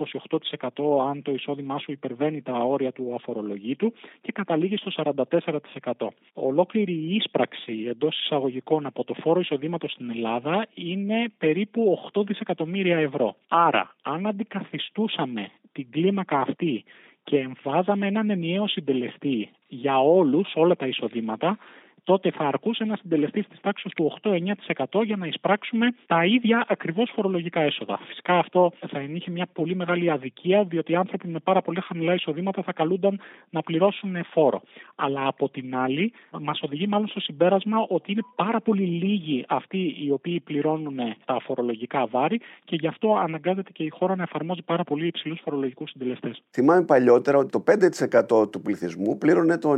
28% 0.73 1.07
αν 1.09 1.21
το 1.21 1.31
εισόδημά 1.31 1.79
σου 1.79 1.91
υπερβαίνει 1.91 2.41
τα 2.41 2.53
όρια 2.53 2.91
του 2.91 3.13
αφορολογήτου 3.15 3.93
και 4.21 4.31
καταλήγει 4.31 4.77
στο 4.77 4.91
44%. 5.83 6.07
Ολόκληρη 6.33 6.93
η 6.93 7.15
ίσπραξη 7.15 7.85
εντός 7.87 8.19
εισαγωγικών 8.19 8.85
από 8.85 9.03
το 9.03 9.13
φόρο 9.13 9.39
εισοδήματος 9.39 9.91
στην 9.91 10.09
Ελλάδα 10.09 10.67
είναι 10.73 11.31
περίπου 11.37 11.99
8 12.13 12.25
δισεκατομμύρια 12.25 12.97
ευρώ. 12.97 13.35
Άρα, 13.47 13.95
αν 14.01 14.27
αντικαθιστούσαμε 14.27 15.49
την 15.71 15.89
κλίμακα 15.91 16.39
αυτή 16.39 16.83
και 17.25 17.39
εμφάζαμε 17.39 18.07
έναν 18.07 18.29
ενιαίο 18.29 18.67
συντελεστή 18.67 19.49
για 19.67 19.99
όλους, 19.99 20.51
όλα 20.55 20.75
τα 20.75 20.87
εισοδήματα, 20.87 21.57
τότε 22.05 22.31
θα 22.31 22.43
αρκούσε 22.47 22.83
ένα 22.83 22.95
συντελεστή 22.95 23.41
τη 23.41 23.59
τάξη 23.61 23.89
του 23.95 24.17
8-9% 24.21 25.03
για 25.05 25.17
να 25.17 25.27
εισπράξουμε 25.27 25.95
τα 26.05 26.25
ίδια 26.25 26.65
ακριβώς 26.67 27.11
φορολογικά 27.15 27.61
έσοδα. 27.61 27.99
Φυσικά 28.07 28.37
αυτό 28.37 28.71
θα 28.87 28.99
ενήχε 28.99 29.31
μια 29.31 29.47
πολύ 29.53 29.75
μεγάλη 29.75 30.11
αδικία, 30.11 30.63
διότι 30.63 30.91
οι 30.91 30.95
άνθρωποι 30.95 31.27
με 31.27 31.39
πάρα 31.39 31.61
πολύ 31.61 31.81
χαμηλά 31.81 32.13
εισοδήματα 32.13 32.61
θα 32.63 32.73
καλούνταν 32.73 33.19
να 33.49 33.61
πληρώσουν 33.61 34.15
φόρο. 34.31 34.61
Αλλά 34.95 35.27
από 35.27 35.49
την 35.49 35.75
άλλη, 35.75 36.13
μας 36.41 36.61
οδηγεί 36.61 36.87
μάλλον 36.87 37.07
στο 37.07 37.19
συμπέρασμα 37.19 37.85
ότι 37.89 38.11
είναι 38.11 38.21
πάρα 38.35 38.59
πολύ 38.61 38.85
λίγοι 38.85 39.45
αυτοί 39.47 39.95
οι 40.05 40.11
οποίοι 40.11 40.39
πληρώνουν 40.39 40.97
τα 41.25 41.39
φορολογικά 41.39 42.07
βάρη 42.07 42.41
και 42.63 42.75
γι' 42.79 42.87
αυτό 42.87 43.15
αναγκάζεται 43.15 43.71
και 43.71 43.83
η 43.83 43.89
χώρα 43.89 44.15
να 44.15 44.23
εφαρμόζει 44.23 44.61
πάρα 44.61 44.83
πολύ 44.83 45.07
υψηλούς 45.07 45.39
φορολογικούς 45.43 45.89
συντελεστές. 45.89 46.41
Θυμάμαι 46.51 46.85
παλιότερα 46.85 47.37
ότι 47.37 47.49
το 47.49 47.63
5% 48.41 48.51
του 48.51 48.61
πληθυσμού 48.61 49.17
πλήρωνε 49.17 49.57
το 49.57 49.73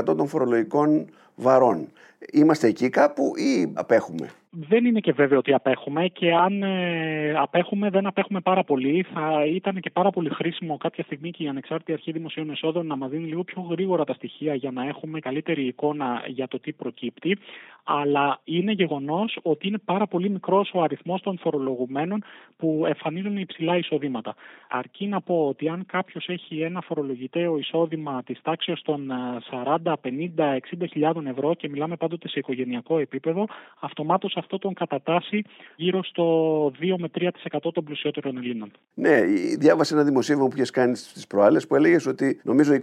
95% 0.00 0.16
των 0.16 0.28
φορολογικών 0.28 1.06
βαρών. 1.36 1.92
Είμαστε 2.32 2.66
εκεί 2.66 2.88
κάπου 2.88 3.32
ή 3.36 3.72
απέχουμε; 3.74 4.30
Δεν 4.50 4.84
είναι 4.84 5.00
και 5.00 5.12
βέβαιο 5.12 5.38
ότι 5.38 5.52
απέχουμε 5.54 6.08
και 6.08 6.32
αν 6.32 6.62
ε, 6.62 7.34
απέχουμε 7.36 7.90
δεν 7.90 8.06
απέχουμε 8.06 8.40
πάρα 8.40 8.64
πολύ. 8.64 9.06
Θα 9.14 9.44
ήταν 9.46 9.80
και 9.80 9.90
πάρα 9.90 10.10
πολύ 10.10 10.28
χρήσιμο 10.28 10.76
κάποια 10.76 11.04
στιγμή 11.04 11.30
και 11.30 11.42
η 11.44 11.48
Ανεξάρτητη 11.48 11.92
Αρχή 11.92 12.12
Δημοσίων 12.12 12.50
Εσόδων 12.50 12.86
να 12.86 12.96
μας 12.96 13.10
δίνει 13.10 13.26
λίγο 13.26 13.44
πιο 13.44 13.66
γρήγορα 13.70 14.04
τα 14.04 14.12
στοιχεία 14.12 14.54
για 14.54 14.70
να 14.70 14.86
έχουμε 14.86 15.18
καλύτερη 15.20 15.66
εικόνα 15.66 16.22
για 16.26 16.48
το 16.48 16.60
τι 16.60 16.72
προκύπτει. 16.72 17.38
Αλλά 17.84 18.40
είναι 18.44 18.72
γεγονός 18.72 19.38
ότι 19.42 19.68
είναι 19.68 19.78
πάρα 19.78 20.06
πολύ 20.06 20.30
μικρός 20.30 20.70
ο 20.74 20.82
αριθμός 20.82 21.22
των 21.22 21.38
φορολογουμένων 21.38 22.24
που 22.56 22.84
εμφανίζουν 22.86 23.36
υψηλά 23.36 23.76
εισοδήματα. 23.76 24.34
Αρκεί 24.68 25.06
να 25.06 25.20
πω 25.20 25.46
ότι 25.48 25.68
αν 25.68 25.86
κάποιος 25.86 26.28
έχει 26.28 26.60
ένα 26.60 26.80
φορολογητέο 26.80 27.58
εισόδημα 27.58 28.22
της 28.22 28.40
τάξης 28.42 28.82
των 28.82 29.10
40, 29.50 29.94
50, 30.02 30.58
60 30.80 31.26
ευρώ 31.26 31.54
και 31.54 31.68
μιλάμε 31.68 31.96
πάντοτε 32.12 32.28
σε 32.28 32.38
οικογενειακό 32.38 32.98
επίπεδο, 32.98 33.46
αυτομάτως 33.80 34.36
αυτό 34.36 34.58
τον 34.58 34.74
κατατάσσει 34.74 35.44
γύρω 35.76 36.04
στο 36.04 36.66
2 36.66 36.94
με 36.98 37.08
3% 37.18 37.28
των 37.72 37.84
πλουσιότερων 37.84 38.36
Ελλήνων. 38.36 38.70
Ναι, 38.94 39.20
διάβασα 39.58 39.94
ένα 39.94 40.04
δημοσίευμα 40.04 40.48
που 40.48 40.56
είχες 40.56 40.70
κάνει 40.70 40.96
στις 40.96 41.26
προάλλες 41.26 41.66
που 41.66 41.74
έλεγες 41.74 42.06
ότι 42.06 42.40
νομίζω 42.42 42.74
27.000 42.74 42.80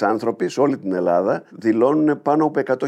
άνθρωποι 0.00 0.48
σε 0.48 0.60
όλη 0.60 0.78
την 0.78 0.92
Ελλάδα 0.92 1.44
δηλώνουν 1.50 2.22
πάνω 2.22 2.44
από 2.44 2.60
100.000. 2.64 2.84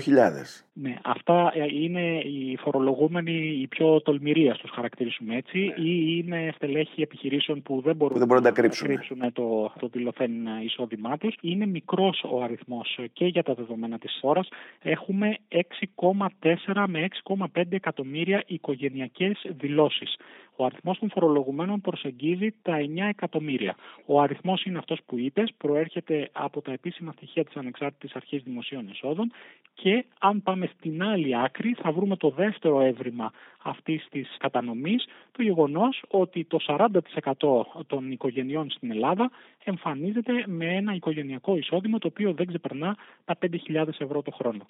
Ναι, 0.79 0.97
αυτά 1.03 1.53
ε, 1.55 1.65
είναι 1.83 2.19
οι 2.19 2.57
φορολογούμενοι 2.61 3.59
οι 3.61 3.67
πιο 3.67 4.01
τολμηροί, 4.01 4.49
ας 4.49 4.59
τους 4.59 4.71
χαρακτηρίσουμε 4.71 5.37
έτσι, 5.37 5.59
ή 5.77 6.23
είναι 6.25 6.53
στελέχοι 6.55 7.03
επιχειρήσεων 7.03 7.63
που 7.63 7.81
δεν 7.85 7.97
μπορούν, 7.97 8.19
δεν 8.19 8.27
μπορούν 8.27 8.43
να, 8.43 8.49
να 8.49 8.55
κρύψουν, 8.55 9.33
το, 9.33 9.73
το 9.79 9.89
δηλωθέν 9.93 10.31
εισόδημά 10.65 11.19
τους. 11.19 11.35
Είναι 11.41 11.67
μικρός 11.67 12.25
ο 12.31 12.43
αριθμός 12.43 12.99
και 13.13 13.27
για 13.27 13.43
τα 13.43 13.55
δεδομένα 13.55 13.99
της 13.99 14.19
χώρας. 14.21 14.49
Έχουμε 14.83 15.36
6,4 15.49 16.85
με 16.89 17.09
6,5 17.25 17.63
εκατομμύρια 17.69 18.43
οικογενειακές 18.47 19.47
δηλώσεις. 19.49 20.17
Ο 20.57 20.65
αριθμός 20.65 20.99
των 20.99 21.11
φορολογουμένων 21.11 21.81
προσεγγίζει 21.81 22.55
τα 22.63 22.77
9 22.77 23.09
εκατομμύρια. 23.09 23.77
Ο 24.07 24.21
αριθμός 24.21 24.65
είναι 24.65 24.79
αυτός 24.79 25.01
που 25.07 25.19
είπες, 25.19 25.53
προέρχεται 25.57 26.29
από 26.33 26.61
τα 26.61 26.73
επίσημα 26.73 27.13
στοιχεία 27.13 27.45
της 27.45 27.57
Ανεξάρτητης 27.57 28.15
Αρχής 28.15 28.43
Δημοσίων 28.43 28.89
Εσόδων 28.91 29.33
και 29.75 30.05
αν 30.19 30.43
πάμε 30.43 30.71
στην 30.79 31.03
άλλη 31.03 31.37
άκρη 31.37 31.77
θα 31.83 31.93
βρούμε 31.93 32.17
το 32.17 32.31
δεύτερο 32.31 32.81
έβριμα 32.81 33.33
αυτής 33.67 34.07
της 34.11 34.37
κατανομής, 34.39 35.07
το 35.33 35.43
γεγονός 35.43 36.03
ότι 36.09 36.45
το 36.45 36.59
40% 36.67 37.67
των 37.87 38.11
οικογενειών 38.11 38.71
στην 38.71 38.91
Ελλάδα 38.91 39.31
εμφανίζεται 39.65 40.45
με 40.47 40.75
ένα 40.75 40.95
οικογενειακό 40.95 41.57
εισόδημα 41.57 41.99
το 41.99 42.07
οποίο 42.07 42.33
δεν 42.33 42.47
ξεπερνά 42.47 42.97
τα 43.25 43.37
5.000 43.41 43.89
ευρώ 43.99 44.23
το 44.23 44.31
χρόνο. 44.31 44.67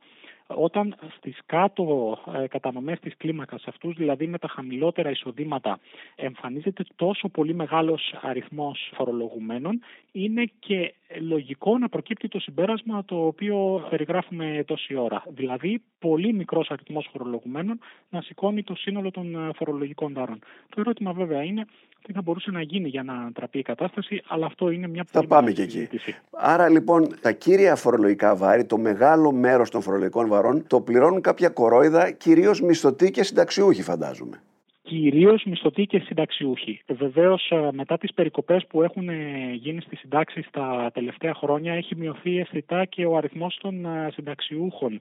Όταν 0.46 0.96
στις 1.16 1.38
κάτω 1.46 2.18
ε, 2.34 2.46
κατανομές 2.46 3.00
της 3.00 3.16
κλίμακας, 3.16 3.64
αυτούς 3.66 3.94
δηλαδή 3.96 4.26
με 4.26 4.38
τα 4.38 4.48
χαμηλότερα 4.48 5.10
εισοδήματα 5.10 5.66
Ελλάδα 5.66 5.80
εμφανίζεται 6.16 6.84
τόσο 6.96 7.28
πολύ 7.28 7.54
μεγάλος 7.54 8.14
αριθμός 8.20 8.90
φορολογουμένων, 8.94 9.80
είναι 10.12 10.50
και 10.58 10.94
λογικό 11.20 11.78
να 11.78 11.88
προκύπτει 11.88 12.28
το 12.28 12.40
συμπέρασμα 12.40 13.04
το 13.04 13.26
οποίο 13.26 13.86
περιγράφουμε 13.90 14.64
τόση 14.66 14.94
ώρα. 14.94 15.22
Δηλαδή, 15.28 15.82
πολύ 15.98 16.32
μικρός 16.32 16.70
αριθμός 16.70 17.08
φορολογουμένων 17.12 17.78
να 18.10 18.20
σηκώνει 18.20 18.62
το 18.62 18.74
σύνολο 18.86 19.10
των 19.10 19.52
φορολογικών 19.56 20.12
βάρων. 20.12 20.38
Το 20.68 20.80
ερώτημα 20.80 21.12
βέβαια 21.12 21.42
είναι 21.42 21.66
τι 22.06 22.12
θα 22.12 22.22
μπορούσε 22.22 22.50
να 22.50 22.62
γίνει 22.62 22.88
για 22.88 23.02
να 23.02 23.32
τραπεί 23.32 23.58
η 23.58 23.62
κατάσταση, 23.62 24.22
αλλά 24.28 24.46
αυτό 24.46 24.70
είναι 24.70 24.88
μια 24.88 25.04
πολύ 25.12 25.26
Θα 25.26 25.34
πάμε 25.34 25.50
και 25.50 25.62
εκεί. 25.62 25.88
Άρα 26.30 26.68
λοιπόν 26.68 27.08
τα 27.20 27.32
κύρια 27.32 27.76
φορολογικά 27.76 28.36
βάρη, 28.36 28.64
το 28.64 28.78
μεγάλο 28.78 29.32
μέρος 29.32 29.70
των 29.70 29.82
φορολογικών 29.82 30.28
βαρών, 30.28 30.66
το 30.66 30.80
πληρώνουν 30.80 31.20
κάποια 31.20 31.48
κορόιδα, 31.48 32.10
κυρίως 32.10 32.60
μισθωτοί 32.60 33.10
και 33.10 33.22
συνταξιούχοι, 33.22 33.82
φαντάζομαι. 33.82 34.40
Κυρίως 34.82 35.44
μισθωτοί 35.44 35.86
και 35.86 35.98
συνταξιούχοι. 35.98 36.82
Βεβαίως, 36.86 37.50
ε, 37.50 37.68
μετά 37.72 37.98
τις 37.98 38.12
περικοπές 38.14 38.66
που 38.66 38.82
έχουν 38.82 39.08
ε, 39.08 39.14
γίνει 39.52 39.80
στις 39.80 39.98
συντάξεις 39.98 40.46
τα 40.50 40.90
τελευταία 40.94 41.34
χρόνια, 41.34 41.74
έχει 41.74 41.96
μειωθεί 41.96 42.38
αισθητά 42.38 42.84
και 42.84 43.06
ο 43.06 43.16
αριθμός 43.16 43.58
των 43.60 43.84
ε, 43.84 44.10
συνταξιούχων 44.12 45.00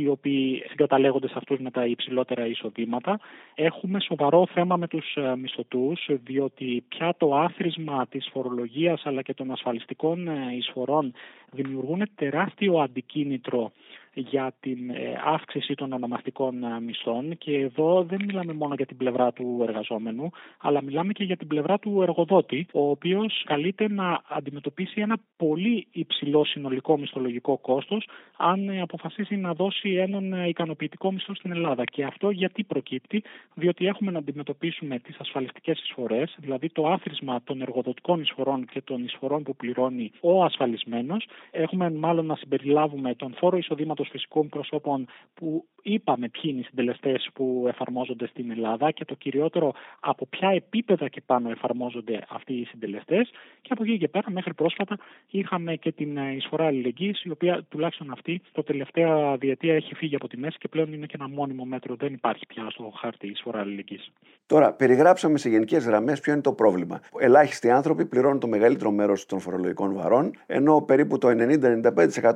οι 0.00 0.08
οποίοι 0.08 0.62
συγκαταλέγονται 0.68 1.28
σε 1.28 1.34
αυτούς 1.36 1.58
με 1.58 1.70
τα 1.70 1.86
υψηλότερα 1.86 2.46
εισοδήματα. 2.46 3.20
Έχουμε 3.54 4.00
σοβαρό 4.00 4.46
θέμα 4.52 4.76
με 4.76 4.88
τους 4.88 5.14
ε, 5.14 5.36
μισθωτούς, 5.36 6.08
διότι 6.24 6.84
πια 6.88 7.14
το 7.18 7.34
άθροισμα 7.36 8.06
της 8.06 8.28
φορολογίας 8.32 9.02
αλλά 9.04 9.22
και 9.22 9.34
των 9.34 9.50
ασφαλιστικών 9.50 10.28
ε, 10.28 10.54
εισφορών 10.56 11.12
δημιουργούν 11.50 12.08
τεράστιο 12.14 12.78
αντικίνητρο 12.78 13.72
για 14.14 14.52
την 14.60 14.90
ε, 14.90 15.20
αύξηση 15.24 15.74
των 15.74 15.92
ονομαστικών 15.92 16.64
ε, 16.64 16.80
μισθών 16.80 17.38
και 17.38 17.58
εδώ 17.58 18.02
δεν 18.02 18.24
μιλάμε 18.26 18.52
μόνο 18.52 18.74
για 18.74 18.86
την 18.86 18.96
πλευρά 18.96 19.32
του 19.32 19.58
εργαζόμενου, 19.62 20.30
αλλά 20.58 20.82
μιλάμε 20.82 21.12
και 21.12 21.24
για 21.24 21.36
την 21.36 21.46
πλευρά 21.46 21.78
του 21.78 22.02
εργοδότη, 22.02 22.66
ο 22.72 22.90
οποίος 22.90 23.42
καλείται 23.46 23.88
να 23.88 24.20
αντιμετωπίσει 24.28 25.00
ένα 25.00 25.16
πολύ 25.36 25.86
υψηλό 25.92 26.44
συνολικό 26.44 26.98
μισθολογικό 26.98 27.58
κόστος 27.58 28.08
αν 28.36 28.68
ε, 28.68 28.80
αποφασίσει 28.80 29.36
να 29.36 29.52
δώσει 29.54 29.90
έναν 29.94 30.48
ικανοποιητικό 30.48 31.12
μισθό 31.12 31.34
στην 31.34 31.50
Ελλάδα. 31.50 31.84
Και 31.84 32.04
αυτό 32.04 32.30
γιατί 32.30 32.64
προκύπτει, 32.64 33.22
διότι 33.54 33.86
έχουμε 33.86 34.10
να 34.10 34.18
αντιμετωπίσουμε 34.18 34.98
τις 34.98 35.16
ασφαλιστικές 35.18 35.80
εισφορές, 35.80 36.36
δηλαδή 36.38 36.68
το 36.68 36.86
άθροισμα 36.86 37.42
των 37.44 37.60
εργοδοτικών 37.60 38.20
εισφορών 38.20 38.66
και 38.66 38.80
των 38.82 39.04
εισφορών 39.04 39.42
που 39.42 39.56
πληρώνει 39.56 40.10
ο 40.20 40.44
ασφαλισμένος. 40.44 41.26
Έχουμε 41.50 41.90
μάλλον 41.90 42.26
να 42.26 42.34
συμπεριλάβουμε 42.36 43.14
τον 43.14 43.34
φόρο 43.38 43.56
εισοδήματος 43.56 43.99
των 43.99 43.99
φυσικών 44.08 44.48
προσώπων 44.48 45.06
που 45.34 45.68
είπαμε 45.82 46.28
ποιοι 46.28 46.42
είναι 46.44 46.60
οι 46.60 46.62
συντελεστές 46.62 47.30
που 47.32 47.64
εφαρμόζονται 47.68 48.26
στην 48.26 48.50
Ελλάδα 48.50 48.90
και 48.90 49.04
το 49.04 49.14
κυριότερο 49.14 49.72
από 50.00 50.26
ποια 50.26 50.48
επίπεδα 50.48 51.08
και 51.08 51.20
πάνω 51.26 51.50
εφαρμόζονται 51.50 52.24
αυτοί 52.28 52.52
οι 52.52 52.64
συντελεστές. 52.64 53.30
Και 53.62 53.72
από 53.72 53.82
εκεί 53.82 53.98
και 53.98 54.08
πέρα, 54.08 54.30
μέχρι 54.30 54.54
πρόσφατα, 54.54 54.98
είχαμε 55.30 55.76
και 55.76 55.92
την 55.92 56.16
εισφορά 56.16 56.66
αλληλεγγύης, 56.66 57.22
η 57.22 57.30
οποία 57.30 57.64
τουλάχιστον 57.68 58.10
αυτή 58.10 58.40
το 58.52 58.62
τελευταία 58.62 59.36
διετία 59.36 59.74
έχει 59.74 59.94
φύγει 59.94 60.14
από 60.14 60.28
τη 60.28 60.36
μέση 60.36 60.58
και 60.58 60.68
πλέον 60.68 60.92
είναι 60.92 61.06
και 61.06 61.16
ένα 61.18 61.28
μόνιμο 61.28 61.64
μέτρο. 61.64 61.94
Δεν 61.94 62.12
υπάρχει 62.12 62.46
πια 62.46 62.70
στο 62.70 62.92
χάρτη 62.96 63.26
η 63.26 63.30
εισφορά 63.30 63.60
αλληλεγγύης. 63.60 64.12
Τώρα, 64.46 64.72
περιγράψαμε 64.72 65.38
σε 65.38 65.48
γενικές 65.48 65.84
γραμμές 65.84 66.20
ποιο 66.20 66.32
είναι 66.32 66.42
το 66.42 66.52
πρόβλημα. 66.52 67.00
Ελάχιστοι 67.18 67.70
άνθρωποι 67.70 68.06
πληρώνουν 68.06 68.40
το 68.40 68.46
μεγαλύτερο 68.46 68.90
μέρος 68.90 69.26
των 69.26 69.40
φορολογικών 69.40 69.94
βαρών, 69.94 70.30
ενώ 70.46 70.80
περίπου 70.80 71.18
το 71.18 71.28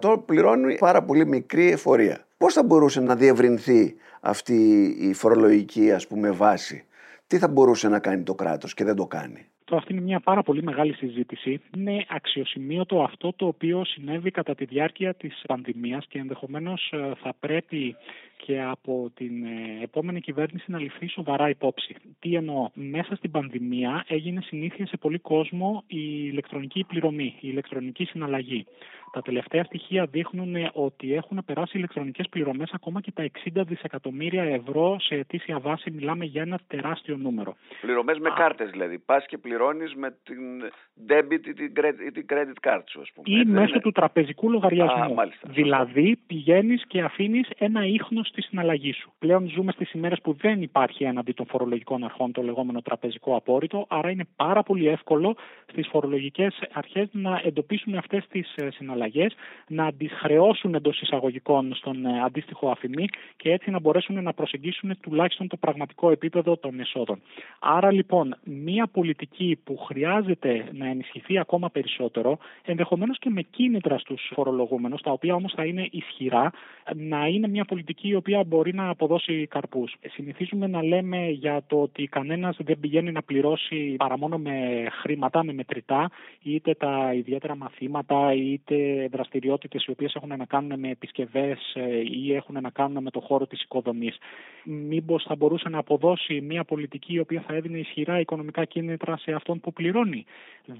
90-95% 0.02 0.22
πληρώνουν 0.26 0.76
πάρα 0.78 1.02
πολύ 1.02 1.26
μικρή 1.26 1.70
εφορία. 1.70 2.26
Πώς 2.37 2.53
θα 2.55 2.62
μπορούσε 2.62 3.00
να 3.00 3.17
διευρυνθεί 3.17 3.95
αυτή 4.21 4.83
η 5.00 5.12
φορολογική 5.12 5.93
ας 5.93 6.07
πούμε 6.07 6.31
βάση; 6.31 6.87
Τι 7.26 7.38
θα 7.38 7.49
μπορούσε 7.49 7.88
να 7.88 7.99
κάνει 7.99 8.23
το 8.23 8.35
κράτος 8.35 8.75
και 8.75 8.85
δεν 8.85 8.97
το 8.97 9.07
κάνει; 9.07 9.47
Το 9.64 9.76
αυτή 9.76 9.93
είναι 9.93 10.03
μια 10.03 10.21
πάρα 10.21 10.43
πολύ 10.43 10.62
μεγάλη 10.62 10.93
συζήτηση. 10.93 11.61
Είναι 11.76 12.05
αξιοσημείωτο 12.09 13.03
αυτό 13.03 13.33
το 13.33 13.47
οποίο 13.47 13.85
συνέβη 13.85 14.31
κατά 14.31 14.55
τη 14.55 14.64
διάρκεια 14.64 15.14
της 15.14 15.43
πανδημίας 15.47 16.07
και 16.09 16.19
ενδεχομένως 16.19 16.91
ε, 16.93 17.12
θα 17.23 17.35
πρέπει 17.41 17.97
και 18.46 18.62
από 18.62 19.10
την 19.14 19.44
ε, 19.44 19.82
επόμενη 19.82 20.20
κυβέρνηση 20.20 20.70
να 20.70 20.78
ληφθεί 20.78 21.08
σοβαρά 21.08 21.48
υπόψη. 21.48 21.96
Τι 22.18 22.34
εννοώ, 22.34 22.70
μέσα 22.74 23.16
στην 23.16 23.30
πανδημία 23.30 24.04
έγινε 24.08 24.40
συνήθεια 24.40 24.86
σε 24.86 24.96
πολύ 24.96 25.18
κόσμο 25.18 25.84
η 25.86 26.28
ηλεκτρονική 26.30 26.84
πληρωμή, 26.88 27.34
η 27.40 27.48
ηλεκτρονική 27.50 28.04
συναλλαγή. 28.04 28.66
Τα 29.14 29.22
τελευταία 29.22 29.64
στοιχεία 29.64 30.06
δείχνουν 30.06 30.54
ότι 30.72 31.14
έχουν 31.14 31.42
περάσει 31.46 31.78
ηλεκτρονικές 31.78 32.28
πληρωμές 32.28 32.70
ακόμα 32.72 33.00
και 33.00 33.12
τα 33.12 33.30
60 33.54 33.62
δισεκατομμύρια 33.66 34.42
ευρώ 34.42 34.96
σε 35.00 35.14
αιτήσια 35.14 35.58
βάση. 35.58 35.90
Μιλάμε 35.90 36.24
για 36.24 36.42
ένα 36.42 36.58
τεράστιο 36.66 37.16
νούμερο. 37.16 37.56
Πληρωμές 37.80 38.18
με 38.18 38.30
κάρτες 38.36 38.70
δηλαδή. 38.70 38.98
Πας 38.98 39.26
και 39.26 39.38
πληρώνεις 39.38 39.94
με 39.94 40.16
την 40.22 40.62
debit 41.08 41.46
ή 41.46 42.10
την 42.10 42.26
credit 42.28 42.68
card 42.68 42.82
σου, 42.86 43.00
ας 43.00 43.10
πούμε. 43.14 43.38
Ή 43.38 43.44
μέσω 43.44 43.80
του 43.80 43.92
τραπεζικού 43.92 44.50
λογαριασμού. 44.50 45.14
δηλαδή 45.44 46.18
πηγαίνεις 46.26 46.82
και 46.86 47.00
αφήνεις 47.00 47.48
ένα 47.58 47.86
ίχνος 47.86 48.30
στη 48.35 48.43
συναλλαγή 48.43 48.93
σου. 48.93 49.12
Πλέον 49.19 49.49
ζούμε 49.49 49.73
στις 49.73 49.93
ημέρες 49.93 50.19
που 50.23 50.33
δεν 50.33 50.62
υπάρχει 50.62 51.05
έναντι 51.05 51.33
των 51.33 51.47
φορολογικών 51.47 52.05
αρχών 52.05 52.33
το 52.33 52.43
λεγόμενο 52.43 52.83
τραπεζικό 52.83 53.37
απόρριτο, 53.37 53.87
άρα 53.88 54.11
είναι 54.11 54.26
πάρα 54.37 54.62
πολύ 54.62 54.88
εύκολο 54.88 55.37
στις 55.71 55.88
φορολογικές 55.88 56.61
αρχές 56.73 57.09
να 57.12 57.41
εντοπίσουν 57.45 57.95
αυτές 57.95 58.26
τις 58.29 58.55
ε, 58.57 58.71
συναλλαγές, 58.71 59.35
να 59.69 59.93
τι 59.93 60.09
χρεώσουν 60.09 60.75
εντός 60.75 61.00
εισαγωγικών 61.00 61.75
στον 61.75 62.07
ε, 62.07 62.23
αντίστοιχο 62.23 62.71
αφημί 62.71 63.07
και 63.37 63.50
έτσι 63.50 63.71
να 63.71 63.81
μπορέσουν 63.81 64.23
να 64.23 64.33
προσεγγίσουν 64.33 64.97
τουλάχιστον 65.00 65.49
το 65.49 65.57
πραγματικό 65.57 66.11
επίπεδο 66.11 66.57
των 66.57 66.81
εσόδων. 66.81 67.23
Άρα 67.59 67.93
λοιπόν, 67.93 68.37
μία 68.45 68.87
πολιτική 68.87 69.59
που 69.64 69.76
χρειάζεται 69.76 70.64
να 70.73 70.87
ενισχυθεί 70.87 71.38
ακόμα 71.38 71.71
περισσότερο, 71.71 72.38
ενδεχομένως 72.64 73.19
και 73.19 73.31
με 73.31 73.43
κίνητρα 73.43 73.99
στους 73.99 74.31
φορολογούμενους, 74.35 75.03
τα 75.03 75.11
οποία 75.11 75.35
όμως 75.35 75.53
θα 75.57 75.64
είναι 75.64 75.88
ισχυρά, 75.91 76.50
να 76.95 77.26
είναι 77.26 77.49
μια 77.49 77.64
πολιτική 77.64 78.09
η 78.09 78.14
οποία 78.25 78.45
μπορεί 78.47 78.75
να 78.75 78.88
αποδώσει 78.88 79.47
καρπούς. 79.47 79.95
Συνηθίζουμε 80.11 80.66
να 80.66 80.83
λέμε 80.83 81.28
για 81.28 81.62
το 81.66 81.83
ότι 81.83 82.07
κανένας 82.07 82.57
δεν 82.64 82.81
πηγαίνει 82.81 83.12
να 83.12 83.23
πληρώσει 83.23 83.95
παρά 83.99 84.19
μόνο 84.19 84.38
με 84.38 84.87
χρήματα, 85.00 85.45
με 85.45 85.52
μετρητά, 85.52 86.11
είτε 86.43 86.75
τα 86.75 87.14
ιδιαίτερα 87.14 87.57
μαθήματα, 87.57 88.33
είτε 88.35 89.09
δραστηριότητες 89.12 89.85
οι 89.85 89.90
οποίες 89.90 90.14
έχουν 90.14 90.28
να 90.28 90.45
κάνουν 90.45 90.78
με 90.78 90.90
επισκευές 90.90 91.73
ε, 91.75 92.00
ή 92.25 92.35
έχουν 92.35 92.57
να 92.61 92.71
κάνουν 92.71 93.02
με 93.02 93.11
το 93.11 93.21
χώρο 93.21 93.47
της 93.47 93.62
οικοδομής. 93.62 94.16
Μήπως 94.64 95.25
θα 95.28 95.37
μπορούσε 95.37 95.69
να 95.69 95.78
αποδώσει 95.78 96.40
μια 96.40 96.64
πολιτική 96.64 97.12
η 97.12 97.19
οποία 97.19 97.45
θα 97.47 97.54
έδινε 97.54 97.78
ισχυρά 97.78 98.21
οικονομικά 98.21 98.64
κίνητρα 98.64 99.16
σε 99.16 99.33
αυτόν 99.33 99.61
που 99.61 99.73
πληρώνει; 99.73 100.25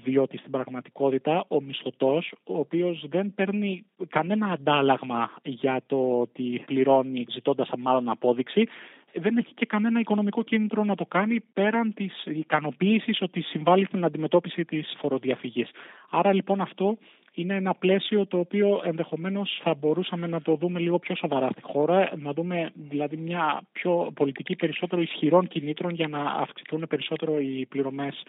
Διότι 0.03 0.37
στην 0.37 0.51
πραγματικότητα 0.51 1.45
ο 1.47 1.61
μισθωτός, 1.61 2.33
ο 2.43 2.57
οποίος 2.57 3.05
δεν 3.09 3.33
παίρνει 3.35 3.85
κανένα 4.09 4.47
αντάλλαγμα 4.47 5.31
για 5.43 5.81
το 5.87 6.19
ότι 6.19 6.63
πληρώνει 6.65 7.24
ζητώντας 7.29 7.69
μάλλον 7.77 8.09
απόδειξη, 8.09 8.67
δεν 9.13 9.37
έχει 9.37 9.53
και 9.53 9.65
κανένα 9.65 9.99
οικονομικό 9.99 10.43
κίνητρο 10.43 10.83
να 10.83 10.95
το 10.95 11.05
κάνει 11.05 11.43
πέραν 11.53 11.93
της 11.93 12.23
ικανοποίησης 12.25 13.21
ότι 13.21 13.41
συμβάλλει 13.41 13.85
στην 13.85 14.03
αντιμετώπιση 14.05 14.65
της 14.65 14.95
φοροδιαφυγής. 14.97 15.69
Άρα 16.09 16.33
λοιπόν 16.33 16.61
αυτό 16.61 16.97
είναι 17.33 17.55
ένα 17.55 17.73
πλαίσιο 17.73 18.25
το 18.25 18.39
οποίο 18.39 18.81
ενδεχομένως 18.83 19.59
θα 19.63 19.73
μπορούσαμε 19.73 20.27
να 20.27 20.41
το 20.41 20.55
δούμε 20.55 20.79
λίγο 20.79 20.99
πιο 20.99 21.15
σοβαρά 21.15 21.49
στη 21.51 21.61
χώρα, 21.61 22.11
να 22.15 22.33
δούμε 22.33 22.71
δηλαδή 22.73 23.17
μια 23.17 23.61
πιο 23.71 24.11
πολιτική 24.15 24.55
περισσότερο 24.55 25.01
ισχυρών 25.01 25.47
κινήτρων 25.47 25.93
για 25.93 26.07
να 26.07 26.19
αυξηθούν 26.19 26.85
περισσότερο 26.89 27.39
οι 27.39 27.65
πληρωμές 27.69 28.23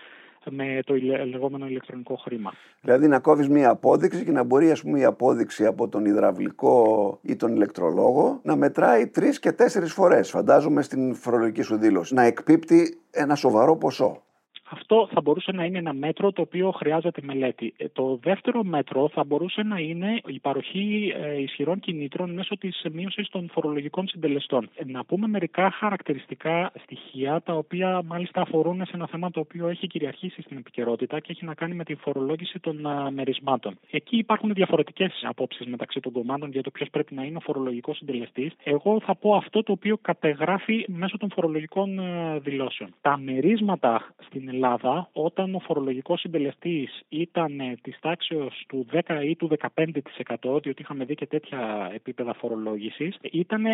με 0.50 0.80
το 0.84 0.94
λεγόμενο 1.30 1.66
ηλεκτρονικό 1.66 2.16
χρήμα. 2.16 2.52
Δηλαδή 2.80 3.08
να 3.08 3.18
κόβεις 3.18 3.48
μία 3.48 3.70
απόδειξη 3.70 4.24
και 4.24 4.32
να 4.32 4.42
μπορεί 4.42 4.70
ας 4.70 4.82
πούμε, 4.82 4.98
η 4.98 5.04
απόδειξη 5.04 5.66
από 5.66 5.88
τον 5.88 6.04
υδραυλικό 6.04 7.18
ή 7.22 7.36
τον 7.36 7.54
ηλεκτρολόγο 7.54 8.40
να 8.42 8.56
μετράει 8.56 9.06
τρεις 9.06 9.38
και 9.38 9.52
τέσσερις 9.52 9.92
φορές, 9.92 10.30
φαντάζομαι 10.30 10.82
στην 10.82 11.14
φορολογική 11.14 11.62
σου 11.62 11.76
δήλωση, 11.76 12.14
να 12.14 12.22
εκπίπτει 12.22 13.00
ένα 13.10 13.34
σοβαρό 13.34 13.76
ποσό. 13.76 14.22
Αυτό 14.70 15.08
θα 15.12 15.20
μπορούσε 15.20 15.52
να 15.52 15.64
είναι 15.64 15.78
ένα 15.78 15.92
μέτρο 15.92 16.32
το 16.32 16.42
οποίο 16.42 16.70
χρειάζεται 16.70 17.20
μελέτη. 17.24 17.74
Ε, 17.76 17.88
το 17.88 18.18
δεύτερο 18.22 18.64
μέτρο 18.64 19.08
θα 19.08 19.24
μπορούσε 19.24 19.62
να 19.62 19.78
είναι 19.78 20.20
η 20.26 20.38
παροχή 20.38 21.12
ε, 21.16 21.40
ισχυρών 21.40 21.80
κινήτρων 21.80 22.30
μέσω 22.30 22.56
της 22.56 22.82
μείωσης 22.92 23.28
των 23.28 23.50
φορολογικών 23.52 24.08
συντελεστών. 24.08 24.68
Ε, 24.74 24.84
να 24.84 25.04
πούμε 25.04 25.26
μερικά 25.26 25.70
χαρακτηριστικά 25.70 26.72
στοιχεία 26.82 27.40
τα 27.44 27.52
οποία 27.52 28.02
μάλιστα 28.04 28.40
αφορούν 28.40 28.84
σε 28.84 28.90
ένα 28.94 29.06
θέμα 29.06 29.30
το 29.30 29.40
οποίο 29.40 29.68
έχει 29.68 29.86
κυριαρχήσει 29.86 30.42
στην 30.42 30.56
επικαιρότητα 30.56 31.20
και 31.20 31.32
έχει 31.32 31.44
να 31.44 31.54
κάνει 31.54 31.74
με 31.74 31.84
τη 31.84 31.94
φορολόγηση 31.94 32.58
των 32.58 32.86
μερισμάτων. 33.12 33.78
Εκεί 33.90 34.16
υπάρχουν 34.16 34.54
διαφορετικές 34.54 35.20
απόψεις 35.22 35.66
μεταξύ 35.66 36.00
των 36.00 36.12
κομμάτων 36.12 36.50
για 36.50 36.62
το 36.62 36.70
ποιος 36.70 36.88
πρέπει 36.90 37.14
να 37.14 37.22
είναι 37.22 37.36
ο 37.36 37.40
φορολογικός 37.40 37.96
συντελεστής. 37.96 38.52
Εγώ 38.62 39.00
θα 39.00 39.14
πω 39.14 39.34
αυτό 39.34 39.62
το 39.62 39.72
οποίο 39.72 39.98
κατεγράφει 40.02 40.84
μέσω 40.88 41.16
των 41.16 41.30
φορολογικών 41.34 42.00
δηλώσεων. 42.42 42.94
Τα 43.00 43.18
μερίσματα 43.18 44.14
στην 44.26 44.48
Ελλάδα, 44.56 45.08
όταν 45.12 45.54
ο 45.54 45.58
φορολογικός 45.58 46.20
συντελεστή 46.20 46.88
ήταν 47.08 47.60
ε, 47.60 47.74
της 47.82 47.98
τάξη 48.00 48.34
του 48.68 48.86
10 48.92 49.24
ή 49.24 49.36
του 49.36 49.50
15%, 49.74 50.62
διότι 50.62 50.82
είχαμε 50.82 51.04
δει 51.04 51.14
και 51.14 51.26
τέτοια 51.26 51.90
επίπεδα 51.94 52.34
φορολόγησης, 52.34 53.16
ήταν 53.22 53.64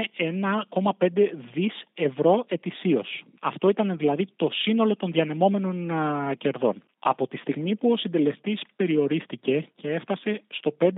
1,5 0.78 1.08
δις 1.54 1.84
ευρώ 1.94 2.44
ετησίως. 2.48 3.24
Αυτό 3.40 3.68
ήταν 3.68 3.96
δηλαδή 3.96 4.26
το 4.36 4.48
σύνολο 4.52 4.96
των 4.96 5.12
διανεμόμενων 5.12 5.90
κερδών. 6.38 6.82
Από 7.04 7.26
τη 7.26 7.36
στιγμή 7.36 7.76
που 7.76 7.90
ο 7.90 7.96
συντελεστής 7.96 8.60
περιορίστηκε 8.76 9.68
και 9.74 9.90
έφτασε 9.90 10.42
στο 10.48 10.76
5%, 10.80 10.92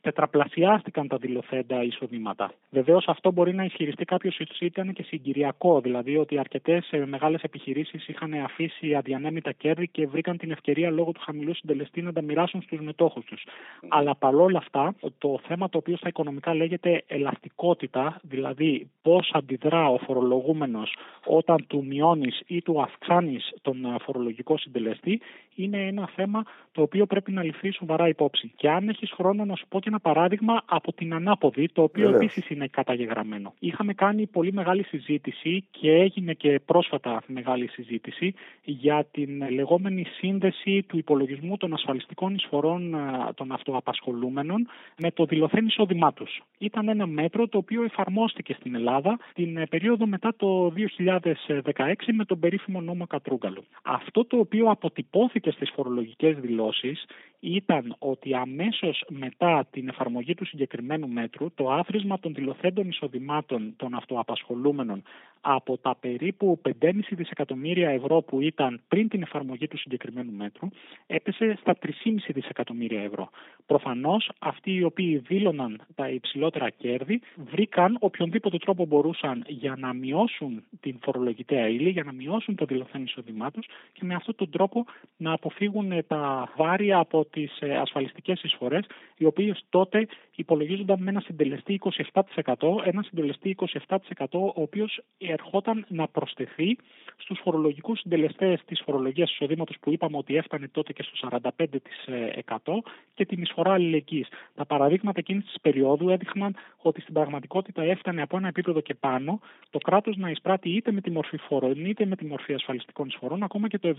τετραπλασιάστηκαν 0.00 1.08
τα 1.08 1.16
δηλωθέντα 1.16 1.82
εισοδήματα. 1.82 2.52
Βεβαίως 2.70 3.04
αυτό 3.08 3.32
μπορεί 3.32 3.54
να 3.54 3.64
ισχυριστεί 3.64 4.04
κάποιος 4.04 4.40
ότι 4.40 4.64
ήταν 4.64 4.92
και 4.92 5.02
συγκυριακό, 5.02 5.80
δηλαδή 5.80 6.16
ότι 6.16 6.38
αρκετές 6.38 6.88
ε, 6.90 7.06
μεγάλες 7.06 7.42
επιχειρήσεις 7.42 8.08
είχαν 8.08 8.34
αφήσει 8.34 8.87
αδιανέμητα 8.94 9.52
κέρδη 9.52 9.88
και 9.88 10.06
βρήκαν 10.06 10.36
την 10.36 10.50
ευκαιρία 10.50 10.90
λόγω 10.90 11.12
του 11.12 11.20
χαμηλού 11.20 11.54
συντελεστή 11.54 12.02
να 12.02 12.12
τα 12.12 12.22
μοιράσουν 12.22 12.62
στους 12.62 12.80
μετόχους 12.80 13.24
τους. 13.24 13.44
Αλλά 13.88 14.14
παρόλα 14.14 14.58
αυτά, 14.58 14.94
το 15.18 15.40
θέμα 15.46 15.68
το 15.68 15.78
οποίο 15.78 15.96
στα 15.96 16.08
οικονομικά 16.08 16.54
λέγεται 16.54 17.02
ελαστικότητα, 17.06 18.20
δηλαδή 18.22 18.90
πώς 19.02 19.30
αντιδρά 19.32 19.88
ο 19.88 19.98
φορολογούμενος 19.98 20.96
όταν 21.24 21.66
του 21.66 21.84
μειώνεις 21.84 22.42
ή 22.46 22.62
του 22.62 22.82
αυξάνεις 22.82 23.52
τον 23.62 23.84
ε, 23.84 23.96
φορολογικό 24.04 24.58
συντελεστή, 24.58 25.20
είναι 25.54 25.86
ένα 25.86 26.10
θέμα 26.14 26.42
το 26.72 26.82
οποίο 26.82 27.06
πρέπει 27.06 27.32
να 27.32 27.42
ληφθεί 27.42 27.72
σοβαρά 27.72 28.08
υπόψη. 28.08 28.52
Και 28.56 28.70
αν 28.70 28.88
έχεις 28.88 29.10
χρόνο 29.10 29.44
να 29.44 29.56
σου 29.56 29.66
πω 29.68 29.80
και 29.80 29.88
ένα 29.88 30.00
παράδειγμα 30.00 30.62
από 30.66 30.92
την 30.92 31.14
ανάποδη, 31.14 31.68
το 31.72 31.82
οποίο 31.82 32.08
επίσης 32.08 32.50
είναι 32.50 32.66
καταγεγραμμένο. 32.66 33.54
Είχαμε 33.58 33.94
κάνει 33.94 34.26
πολύ 34.26 34.52
μεγάλη 34.52 34.82
συζήτηση 34.82 35.64
και 35.70 35.92
έγινε 35.92 36.32
και 36.32 36.60
πρόσφατα 36.64 37.22
μεγάλη 37.26 37.68
συζήτηση 37.68 38.34
για 38.78 39.06
την 39.10 39.50
λεγόμενη 39.50 40.04
σύνδεση 40.04 40.84
του 40.88 40.98
υπολογισμού 40.98 41.56
των 41.56 41.72
ασφαλιστικών 41.72 42.34
εισφορών 42.34 42.96
των 43.34 43.52
αυτοαπασχολούμενων 43.52 44.68
με 44.98 45.10
το 45.10 45.24
δηλωθέν 45.24 45.66
εισόδημά 45.66 46.12
τους. 46.12 46.42
Ήταν 46.58 46.88
ένα 46.88 47.06
μέτρο 47.06 47.48
το 47.48 47.58
οποίο 47.58 47.82
εφαρμόστηκε 47.82 48.54
στην 48.54 48.74
Ελλάδα 48.74 49.18
την 49.34 49.56
ε, 49.56 49.66
περίοδο 49.66 50.06
μετά 50.06 50.34
το 50.36 50.72
2016 50.76 51.94
με 52.12 52.24
τον 52.24 52.38
περίφημο 52.38 52.80
νόμο 52.80 53.06
Κατρούγκαλου. 53.06 53.64
Αυτό 53.82 54.24
το 54.24 54.38
οποίο 54.38 54.70
από 54.70 54.88
αποτυπώθηκε 54.88 55.50
στις 55.50 55.70
φορολογικές 55.74 56.36
δηλώσεις 56.38 57.04
ήταν 57.40 57.96
ότι 57.98 58.34
αμέσως 58.34 59.04
μετά 59.08 59.66
την 59.70 59.88
εφαρμογή 59.88 60.34
του 60.34 60.46
συγκεκριμένου 60.46 61.08
μέτρου 61.08 61.50
το 61.54 61.70
άθροισμα 61.70 62.18
των 62.18 62.34
δηλωθέντων 62.34 62.88
εισοδημάτων 62.88 63.72
των 63.76 63.94
αυτοαπασχολούμενων 63.94 65.02
από 65.40 65.78
τα 65.78 65.96
περίπου 66.00 66.60
5,5 66.82 66.92
δισεκατομμύρια 67.10 67.90
ευρώ 67.90 68.20
που 68.20 68.40
ήταν 68.40 68.80
πριν 68.88 69.08
την 69.08 69.22
εφαρμογή 69.22 69.68
του 69.68 69.78
συγκεκριμένου 69.78 70.32
μέτρου 70.32 70.68
έπεσε 71.06 71.56
στα 71.60 71.76
3,5 71.82 71.90
δισεκατομμύρια 72.26 73.02
ευρώ. 73.02 73.30
Προφανώς 73.66 74.30
αυτοί 74.38 74.74
οι 74.74 74.82
οποίοι 74.82 75.18
δήλωναν 75.18 75.80
τα 75.94 76.08
υψηλότερα 76.08 76.70
κέρδη 76.70 77.20
βρήκαν 77.36 77.96
οποιονδήποτε 78.00 78.58
τρόπο 78.58 78.86
μπορούσαν 78.86 79.44
για 79.46 79.74
να 79.78 79.92
μειώσουν 79.92 80.62
την 80.80 80.98
φορολογητέα 81.02 81.68
ύλη, 81.68 81.88
για 81.88 82.04
να 82.04 82.12
μειώσουν 82.12 82.54
το 82.54 82.64
δηλωθέν 82.64 83.02
εισοδημά 83.02 83.50
του 83.50 83.62
και 83.92 84.04
με 84.04 84.14
αυτόν 84.14 84.34
τον 84.34 84.50
τρόπο 84.50 84.84
να 85.16 85.32
αποφύγουν 85.32 85.92
τα 86.06 86.52
βάρια 86.56 86.98
από 86.98 87.26
τις 87.30 87.58
ε, 87.60 87.76
ασφαλιστικές 87.76 88.42
εισφορές, 88.42 88.84
οι 89.16 89.24
οποίες 89.24 89.64
τότε 89.68 90.06
υπολογίζονταν 90.34 91.02
με 91.02 91.10
ένα 91.10 91.20
συντελεστή 91.20 91.80
27%, 92.12 92.54
ένα 92.84 93.02
συντελεστή 93.02 93.56
27% 93.86 94.24
ο 94.30 94.52
οποίος 94.54 95.00
ερχόταν 95.18 95.84
να 95.88 96.08
προσθεθεί 96.08 96.76
στους 97.16 97.40
φορολογικούς 97.42 98.00
συντελεστές 98.00 98.60
της 98.64 98.82
φορολογίας 98.84 99.30
εισοδήματος 99.30 99.76
που 99.80 99.92
είπαμε 99.92 100.16
ότι 100.16 100.36
έφτανε 100.36 100.68
τότε 100.68 100.92
και 100.92 101.02
στο 101.02 101.28
45% 101.30 102.82
και 103.14 103.26
την 103.26 103.42
εισφορά 103.42 103.72
αλληλεγγύης. 103.72 104.28
Τα 104.54 104.66
παραδείγματα 104.66 105.18
εκείνης 105.18 105.44
της 105.44 105.60
περίοδου 105.60 106.08
έδειχναν 106.08 106.56
ότι 106.76 107.00
στην 107.00 107.14
πραγματικότητα 107.14 107.82
έφτανε 107.82 108.22
από 108.22 108.36
ένα 108.36 108.48
επίπεδο 108.48 108.80
και 108.80 108.94
πάνω 108.94 109.40
το 109.70 109.78
κράτος 109.78 110.16
να 110.16 110.30
εισπράττει 110.30 110.70
είτε 110.70 110.92
με 110.92 111.00
τη 111.00 111.10
μορφή 111.10 111.36
φόρων 111.36 111.84
είτε 111.84 112.06
με 112.06 112.16
τη 112.16 112.24
μορφή 112.24 112.54
ασφαλιστικών 112.54 113.06
εισφορών 113.06 113.42
ακόμα 113.42 113.68
και 113.68 113.78
το 113.78 113.94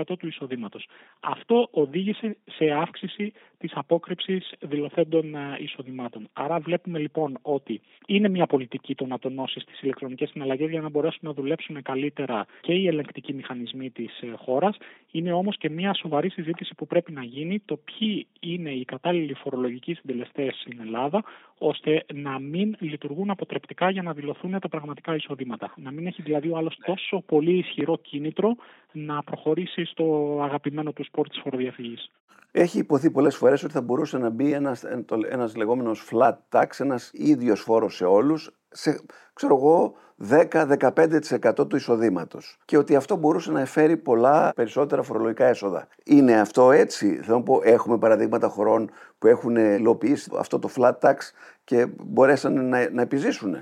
70% 0.00 0.18
του 0.18 0.26
εισοδήματος. 0.26 0.88
Αυτό 1.20 1.68
οδήγησε 1.70 2.36
σε 2.60 2.70
αύξηση 2.70 3.32
της 3.58 3.72
απόκρυψης 3.74 4.52
δηλωθέντων 4.60 5.34
ε, 5.34 5.56
εισοδημάτων. 5.58 6.28
Άρα 6.32 6.58
βλέπουμε 6.58 6.98
λοιπόν 6.98 7.38
ότι 7.42 7.80
είναι 8.06 8.28
μια 8.28 8.46
πολιτική 8.46 8.94
το 8.94 9.06
να 9.06 9.18
τονώσει 9.18 9.60
τι 9.60 9.72
ηλεκτρονικές 9.80 10.28
συναλλαγές 10.28 10.70
για 10.70 10.80
να 10.80 10.88
μπορέσουν 10.88 11.20
να 11.22 11.32
δουλέψουν 11.32 11.82
καλύτερα 11.82 12.46
και 12.60 12.72
οι 12.72 12.86
ελεγκτικοί 12.86 13.32
μηχανισμοί 13.32 13.90
της 13.90 14.20
ε, 14.20 14.26
χώρας. 14.36 14.76
Είναι 15.10 15.32
όμως 15.32 15.56
και 15.56 15.70
μια 15.70 15.94
σοβαρή 15.94 16.30
συζήτηση 16.30 16.74
που 16.74 16.86
πρέπει 16.86 17.12
να 17.12 17.22
γίνει 17.22 17.58
το 17.64 17.76
ποιοι 17.76 18.26
είναι 18.40 18.70
οι 18.70 18.84
κατάλληλοι 18.84 19.34
φορολογικοί 19.34 19.94
συντελεστές 19.94 20.54
στην 20.60 20.80
Ελλάδα, 20.80 21.24
ώστε 21.62 22.04
να 22.14 22.38
μην 22.38 22.76
λειτουργούν 22.78 23.30
αποτρεπτικά 23.30 23.90
για 23.90 24.02
να 24.02 24.12
δηλωθούν 24.12 24.60
τα 24.60 24.68
πραγματικά 24.68 25.14
εισοδήματα. 25.14 25.72
Να 25.76 25.90
μην 25.90 26.06
έχει 26.06 26.22
δηλαδή 26.22 26.48
ο 26.48 26.56
άλλος 26.56 26.78
τόσο 26.84 27.22
πολύ 27.26 27.58
ισχυρό 27.58 27.96
κίνητρο 27.96 28.56
να 28.92 29.22
προχωρήσει 29.22 29.84
στο 29.84 30.38
αγαπημένο 30.42 30.92
του 30.92 31.04
σπορ 31.04 31.28
της 31.28 31.40
φοροδιαφυγής. 31.42 32.10
Έχει 32.52 32.78
υποθεί 32.78 33.10
πολλές 33.10 33.36
φορές 33.36 33.62
ότι 33.62 33.72
θα 33.72 33.82
μπορούσε 33.82 34.18
να 34.18 34.30
μπει 34.30 34.52
ένας, 34.52 34.84
ένας 35.30 35.56
λεγόμενος 35.56 36.08
flat 36.10 36.36
tax, 36.50 36.66
ένας 36.78 37.10
ίδιος 37.12 37.60
φόρος 37.60 37.94
σε 37.94 38.04
όλους, 38.04 38.50
σε, 38.70 39.00
ξέρω 39.32 39.56
εγώ, 39.56 39.94
10-15% 40.28 41.68
του 41.68 41.76
εισοδήματος. 41.76 42.56
Και 42.64 42.76
ότι 42.76 42.96
αυτό 42.96 43.16
μπορούσε 43.16 43.52
να 43.52 43.60
εφέρει 43.60 43.96
πολλά 43.96 44.52
περισσότερα 44.56 45.02
φορολογικά 45.02 45.46
έσοδα. 45.46 45.88
Είναι 46.04 46.40
αυτό 46.40 46.70
έτσι; 46.70 47.20
Θέλω 47.22 47.36
να 47.36 47.42
πω, 47.42 47.60
έχουμε 47.64 47.98
παραδείγματα 47.98 48.48
χωρών 48.48 48.90
που 49.18 49.26
έχουν 49.26 49.56
υλοποιήσει 49.56 50.30
αυτό 50.38 50.58
το 50.58 50.70
flat 50.76 50.98
tax 51.00 51.16
και 51.64 51.86
μπορέσαν 51.98 52.68
να, 52.68 52.90
να 52.90 53.02
επιζήσουν. 53.02 53.60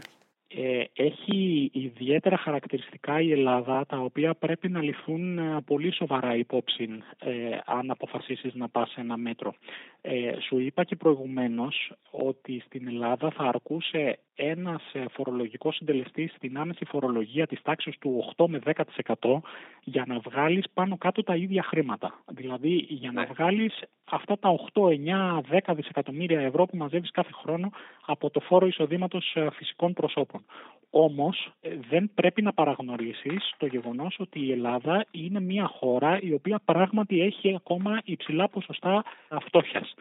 Ε, 0.50 0.84
έχει 0.92 1.70
ιδιαίτερα 1.72 2.36
χαρακτηριστικά 2.36 3.20
η 3.20 3.32
Ελλάδα 3.32 3.86
τα 3.86 3.98
οποία 3.98 4.34
πρέπει 4.34 4.68
να 4.68 4.82
ληφθούν 4.82 5.38
ε, 5.38 5.60
πολύ 5.66 5.94
σοβαρά 5.94 6.36
υπόψη 6.36 7.02
ε, 7.18 7.58
αν 7.64 7.90
αποφασίσεις 7.90 8.54
να 8.54 8.68
πας 8.68 8.90
σε 8.90 9.00
ένα 9.00 9.16
μέτρο. 9.16 9.54
Ε, 10.00 10.32
σου 10.46 10.58
είπα 10.58 10.84
και 10.84 10.96
προηγουμένως 10.96 11.92
ότι 12.10 12.62
στην 12.66 12.88
Ελλάδα 12.88 13.30
θα 13.30 13.44
αρκούσε 13.44 14.18
ένας 14.38 14.82
φορολογικός 15.10 15.76
συντελεστής 15.76 16.32
στην 16.36 16.58
άμεση 16.58 16.84
φορολογία 16.84 17.46
της 17.46 17.62
τάξης 17.62 17.98
του 17.98 18.34
8 18.36 18.46
με 18.48 18.58
10% 18.64 19.40
για 19.84 20.04
να 20.06 20.18
βγάλεις 20.18 20.64
πάνω 20.74 20.96
κάτω 20.96 21.22
τα 21.22 21.36
ίδια 21.36 21.62
χρήματα. 21.62 22.22
Δηλαδή 22.26 22.86
για 22.88 23.12
να 23.12 23.20
ναι. 23.20 23.26
βγάλεις 23.26 23.82
αυτά 24.04 24.38
τα 24.38 24.54
8, 24.72 24.82
9, 24.82 25.40
10 25.66 25.74
δισεκατομμύρια 25.74 26.40
ευρώ 26.40 26.66
που 26.66 26.76
μαζεύεις 26.76 27.10
κάθε 27.10 27.30
χρόνο 27.32 27.70
από 28.06 28.30
το 28.30 28.40
φόρο 28.40 28.66
εισοδήματος 28.66 29.36
φυσικών 29.52 29.92
προσώπων. 29.92 30.44
Όμως 30.90 31.52
ε, 31.60 31.70
δεν 31.90 32.10
πρέπει 32.14 32.42
να 32.42 32.52
παραγνωρίσεις 32.52 33.54
το 33.56 33.66
γεγονός 33.66 34.16
ότι 34.18 34.40
η 34.40 34.52
Ελλάδα 34.52 35.06
είναι 35.10 35.40
μια 35.40 35.66
χώρα 35.66 36.18
η 36.20 36.32
οποία 36.32 36.60
πράγματι 36.64 37.20
έχει 37.20 37.54
ακόμα 37.54 38.00
υψηλά 38.04 38.48
ποσοστά 38.48 39.04
φτώχειας. 39.46 39.94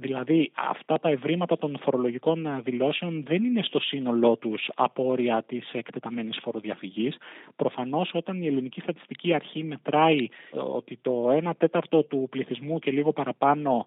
Δηλαδή 0.00 0.50
αυτά 0.54 0.98
τα 0.98 1.08
ευρήματα 1.08 1.58
των 1.58 1.78
φορολογικών 1.80 2.60
δηλώσεων 2.62 3.24
δεν 3.26 3.44
είναι 3.44 3.62
στο 3.62 3.80
σύνολό 3.80 4.36
τους 4.36 4.68
απόρρια 4.74 5.42
της 5.46 5.70
εκτεταμένης 5.72 6.38
φοροδιαφυγής. 6.42 7.16
Προφανώς 7.56 8.10
όταν 8.12 8.42
η 8.42 8.46
ελληνική 8.46 8.80
στατιστική 8.80 9.34
αρχή 9.34 9.64
μετράει 9.64 10.28
ε, 10.52 10.58
ότι 10.58 10.98
το 11.02 11.38
1 11.44 11.50
τέταρτο 11.58 12.02
του 12.02 12.26
πληθυσμού 12.30 12.78
και 12.78 12.90
λίγο 12.90 13.12
παραπάνω 13.12 13.86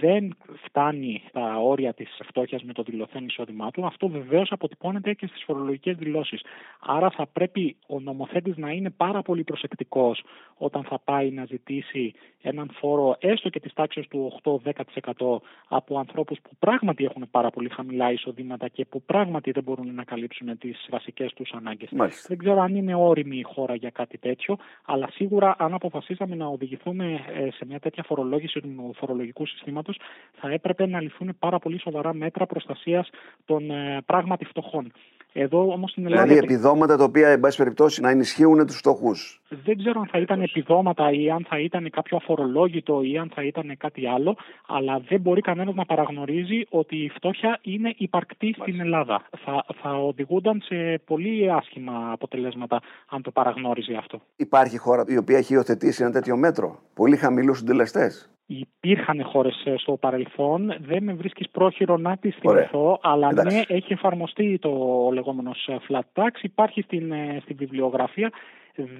δεν 0.00 0.36
φτάνει 0.64 1.22
στα 1.28 1.58
όρια 1.58 1.94
της 1.94 2.20
φτώχειας 2.28 2.62
με 2.62 2.72
το 2.72 2.82
δηλωθέν 2.82 3.24
εισόδημά 3.24 3.70
του, 3.70 3.86
αυτό 3.86 4.08
βεβαίως 4.08 4.52
αποτυπώνεται 4.52 5.12
και 5.12 5.26
στις 5.26 5.42
φορολογικές 5.44 5.96
δηλώσεις. 5.96 6.40
Άρα 6.80 7.10
θα 7.10 7.26
πρέπει 7.26 7.76
ο 7.86 8.00
νομοθέτης 8.00 8.56
να 8.56 8.70
είναι 8.70 8.90
πάρα 8.90 9.22
πολύ 9.22 9.44
προσεκτικός 9.44 10.22
όταν 10.56 10.84
θα 10.84 10.98
πάει 11.04 11.30
να 11.30 11.44
ζητήσει 11.44 12.14
έναν 12.42 12.70
φόρο 12.72 13.16
έστω 13.20 13.48
και 13.48 13.60
της 13.60 13.72
τάξης 13.72 14.08
του 14.08 14.40
8-10% 14.42 15.39
από 15.68 15.98
ανθρώπους 15.98 16.38
που 16.42 16.50
πράγματι 16.58 17.04
έχουν 17.04 17.28
πάρα 17.30 17.50
πολύ 17.50 17.68
χαμηλά 17.68 18.12
εισοδήματα 18.12 18.68
και 18.68 18.84
που 18.84 19.02
πράγματι 19.02 19.50
δεν 19.50 19.62
μπορούν 19.62 19.94
να 19.94 20.04
καλύψουν 20.04 20.58
τις 20.58 20.86
βασικές 20.90 21.32
τους 21.32 21.50
ανάγκες. 21.52 21.88
Δεν 22.26 22.38
ξέρω 22.38 22.60
αν 22.60 22.74
είναι 22.74 22.94
όριμη 22.94 23.36
η 23.38 23.42
χώρα 23.42 23.74
για 23.74 23.90
κάτι 23.90 24.18
τέτοιο, 24.18 24.56
αλλά 24.84 25.08
σίγουρα 25.10 25.54
αν 25.58 25.74
αποφασίσαμε 25.74 26.34
να 26.34 26.46
οδηγηθούμε 26.46 27.24
ε, 27.34 27.50
σε 27.50 27.64
μια 27.66 27.78
τέτοια 27.78 28.02
φορολόγηση 28.02 28.60
του 28.60 28.94
φορολογικού 28.96 29.46
συστήματος, 29.46 29.98
θα 30.32 30.50
έπρεπε 30.50 30.86
να 30.86 31.00
ληφθούν 31.00 31.36
πάρα 31.38 31.58
πολύ 31.58 31.80
σοβαρά 31.80 32.14
μέτρα 32.14 32.46
προστασίας 32.46 33.10
των 33.44 33.70
ε, 33.70 34.02
πράγματι 34.06 34.44
φτωχών. 34.44 34.92
Εδώ 35.32 35.72
όμως 35.72 35.90
στην 35.90 36.06
Ελλάδα. 36.06 36.22
Δηλαδή 36.22 36.44
επιδόματα 36.44 36.96
τα 36.96 37.04
οποία, 37.04 37.28
εν 37.28 37.40
πάση 37.40 37.56
περιπτώσει, 37.56 38.00
να 38.00 38.10
ενισχύουν 38.10 38.66
τους 38.66 38.76
φτωχούς. 38.76 39.40
Δεν 39.64 39.78
ξέρω 39.78 40.00
αν 40.00 40.06
θα 40.06 40.18
ήταν 40.18 40.42
επιδόματα 40.42 41.10
ή 41.10 41.30
αν 41.30 41.46
θα 41.48 41.60
ήταν 41.60 41.90
κάποιο 41.90 42.16
αφορολόγητο 42.16 43.02
ή 43.02 43.18
αν 43.18 43.30
θα 43.34 43.44
ήταν 43.44 43.76
κάτι 43.78 44.06
άλλο, 44.06 44.36
αλλά 44.66 45.02
δεν 45.08 45.20
μπορεί 45.20 45.40
κανένας 45.40 45.74
να 45.74 45.84
παραγνωρίζει 45.84 46.66
ότι 46.68 46.96
η 46.96 47.08
φτώχεια 47.08 47.58
είναι 47.62 47.94
υπαρκτή 47.96 48.54
στην 48.58 48.80
Ελλάδα. 48.80 49.22
Θα, 49.44 49.64
θα 49.82 49.90
οδηγούνταν 49.90 50.60
σε 50.64 51.00
πολύ 51.04 51.52
άσχημα 51.52 52.12
αποτελέσματα 52.12 52.80
αν 53.08 53.22
το 53.22 53.30
παραγνώριζε 53.30 53.94
αυτό. 53.94 54.20
Υπάρχει 54.36 54.78
χώρα 54.78 55.04
η 55.06 55.16
οποία 55.16 55.38
έχει 55.38 55.54
υιοθετήσει 55.54 56.02
ένα 56.02 56.12
τέτοιο 56.12 56.36
μέτρο. 56.36 56.78
Πολύ 56.94 57.16
χαμηλούς 57.16 57.58
συντελεστές. 57.58 58.30
Υπήρχαν 58.58 59.24
χώρες 59.24 59.62
ε, 59.64 59.74
στο 59.76 59.96
παρελθόν. 59.96 60.74
Δεν 60.80 61.02
με 61.02 61.12
βρίσκεις 61.12 61.50
πρόχειρο 61.50 61.96
να 61.96 62.16
τις 62.16 62.36
θυμηθώ, 62.40 62.98
αλλά 63.02 63.28
Εντάξει. 63.28 63.56
ναι, 63.56 63.62
έχει 63.66 63.92
εφαρμοστεί 63.92 64.58
το 64.58 64.70
λεγόμενο 65.12 65.50
ε, 65.66 65.76
flat 65.88 66.22
tax. 66.22 66.30
Υπάρχει 66.42 66.82
στην, 66.82 67.12
ε, 67.12 67.38
στην 67.42 67.56
βιβλιογραφία. 67.56 68.30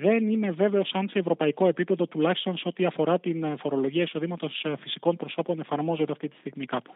Δεν 0.00 0.30
είμαι 0.30 0.50
βέβαιος 0.50 0.90
αν 0.94 1.08
σε 1.08 1.18
ευρωπαϊκό 1.18 1.66
επίπεδο, 1.68 2.06
τουλάχιστον 2.06 2.56
σε 2.56 2.68
ό,τι 2.68 2.84
αφορά 2.84 3.20
την 3.20 3.58
φορολογία 3.58 4.02
εισοδήματος 4.02 4.66
φυσικών 4.80 5.16
προσώπων, 5.16 5.60
εφαρμόζεται 5.60 6.12
αυτή 6.12 6.28
τη 6.28 6.36
στιγμή 6.36 6.64
κάπου. 6.64 6.92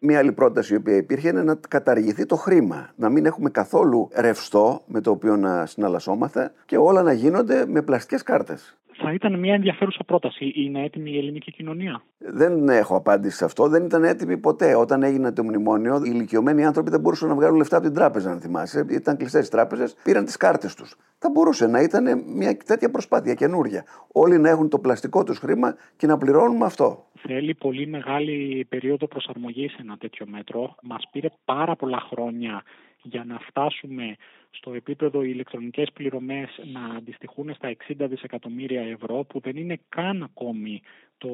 Μία 0.00 0.18
άλλη 0.18 0.32
πρόταση 0.32 0.74
η 0.74 0.76
οποία 0.76 0.96
υπήρχε 0.96 1.28
είναι 1.28 1.42
να 1.42 1.58
καταργηθεί 1.68 2.26
το 2.26 2.36
χρήμα. 2.36 2.90
Να 2.96 3.08
μην 3.08 3.26
έχουμε 3.26 3.50
καθόλου 3.50 4.08
ρευστό 4.14 4.82
με 4.86 5.00
το 5.00 5.10
οποίο 5.10 5.36
να 5.36 5.66
συναλλασσόμαστε 5.66 6.52
και 6.66 6.76
όλα 6.76 7.02
να 7.02 7.12
γίνονται 7.12 7.66
με 7.66 7.82
πλαστικές 7.82 8.22
κάρτες 8.22 8.78
θα 8.96 9.12
ήταν 9.12 9.38
μια 9.38 9.54
ενδιαφέρουσα 9.54 10.04
πρόταση. 10.04 10.52
Είναι 10.54 10.84
έτοιμη 10.84 11.10
η 11.10 11.18
ελληνική 11.18 11.52
κοινωνία; 11.52 12.02
Δεν 12.18 12.68
έχω 12.68 12.96
απάντηση 12.96 13.36
σε 13.36 13.44
αυτό. 13.44 13.68
Δεν 13.68 13.84
ήταν 13.84 14.04
έτοιμη 14.04 14.38
ποτέ. 14.38 14.74
Όταν 14.74 15.02
έγινε 15.02 15.32
το 15.32 15.44
μνημόνιο, 15.44 15.96
οι 15.96 16.10
ηλικιωμένοι 16.14 16.64
άνθρωποι 16.64 16.90
δεν 16.90 17.00
μπορούσαν 17.00 17.28
να 17.28 17.34
βγάλουν 17.34 17.56
λεφτά 17.56 17.76
από 17.76 17.86
την 17.86 17.94
τράπεζα, 17.94 18.30
αν 18.30 18.40
θυμάσαι. 18.40 18.86
Ήταν 18.90 19.16
κλειστές 19.16 19.46
οι 19.46 19.50
τράπεζες, 19.50 19.96
πήραν 20.04 20.24
τις 20.24 20.36
κάρτες 20.36 20.74
τους. 20.74 20.96
Θα 21.18 21.30
μπορούσε 21.30 21.66
να 21.66 21.80
ήταν 21.80 22.22
μια 22.26 22.56
τέτοια 22.56 22.90
προσπάθεια 22.90 23.34
καινούρια. 23.34 23.84
Όλοι 24.12 24.38
να 24.38 24.48
έχουν 24.48 24.68
το 24.68 24.78
πλαστικό 24.78 25.24
τους 25.24 25.38
χρήμα 25.38 25.76
και 25.96 26.06
να 26.06 26.18
πληρώνουμε 26.18 26.64
αυτό. 26.64 27.04
Θέλει 27.14 27.54
πολύ 27.54 27.86
μεγάλη 27.86 28.66
περίοδο 28.68 29.06
προσαρμογής 29.06 29.74
ένα 29.74 29.96
τέτοιο 29.96 30.26
μέτρο. 30.28 30.74
Μας 30.82 31.08
πήρε 31.12 31.28
πάρα 31.44 31.76
πολλά 31.76 32.00
χρόνια 32.10 32.62
για 33.10 33.24
να 33.24 33.38
φτάσουμε 33.38 34.16
στο 34.50 34.74
επίπεδο 34.74 35.22
οι 35.22 35.30
ηλεκτρονικές 35.32 35.92
πληρωμές 35.92 36.60
να 36.72 36.84
αντιστοιχούν 36.96 37.54
στα 37.54 37.76
60 37.88 37.94
δισεκατομμύρια 38.08 38.80
ευρώ 38.82 39.24
που 39.24 39.40
δεν 39.40 39.56
είναι 39.56 39.80
καν 39.88 40.22
ακόμη 40.22 40.82
το 41.18 41.28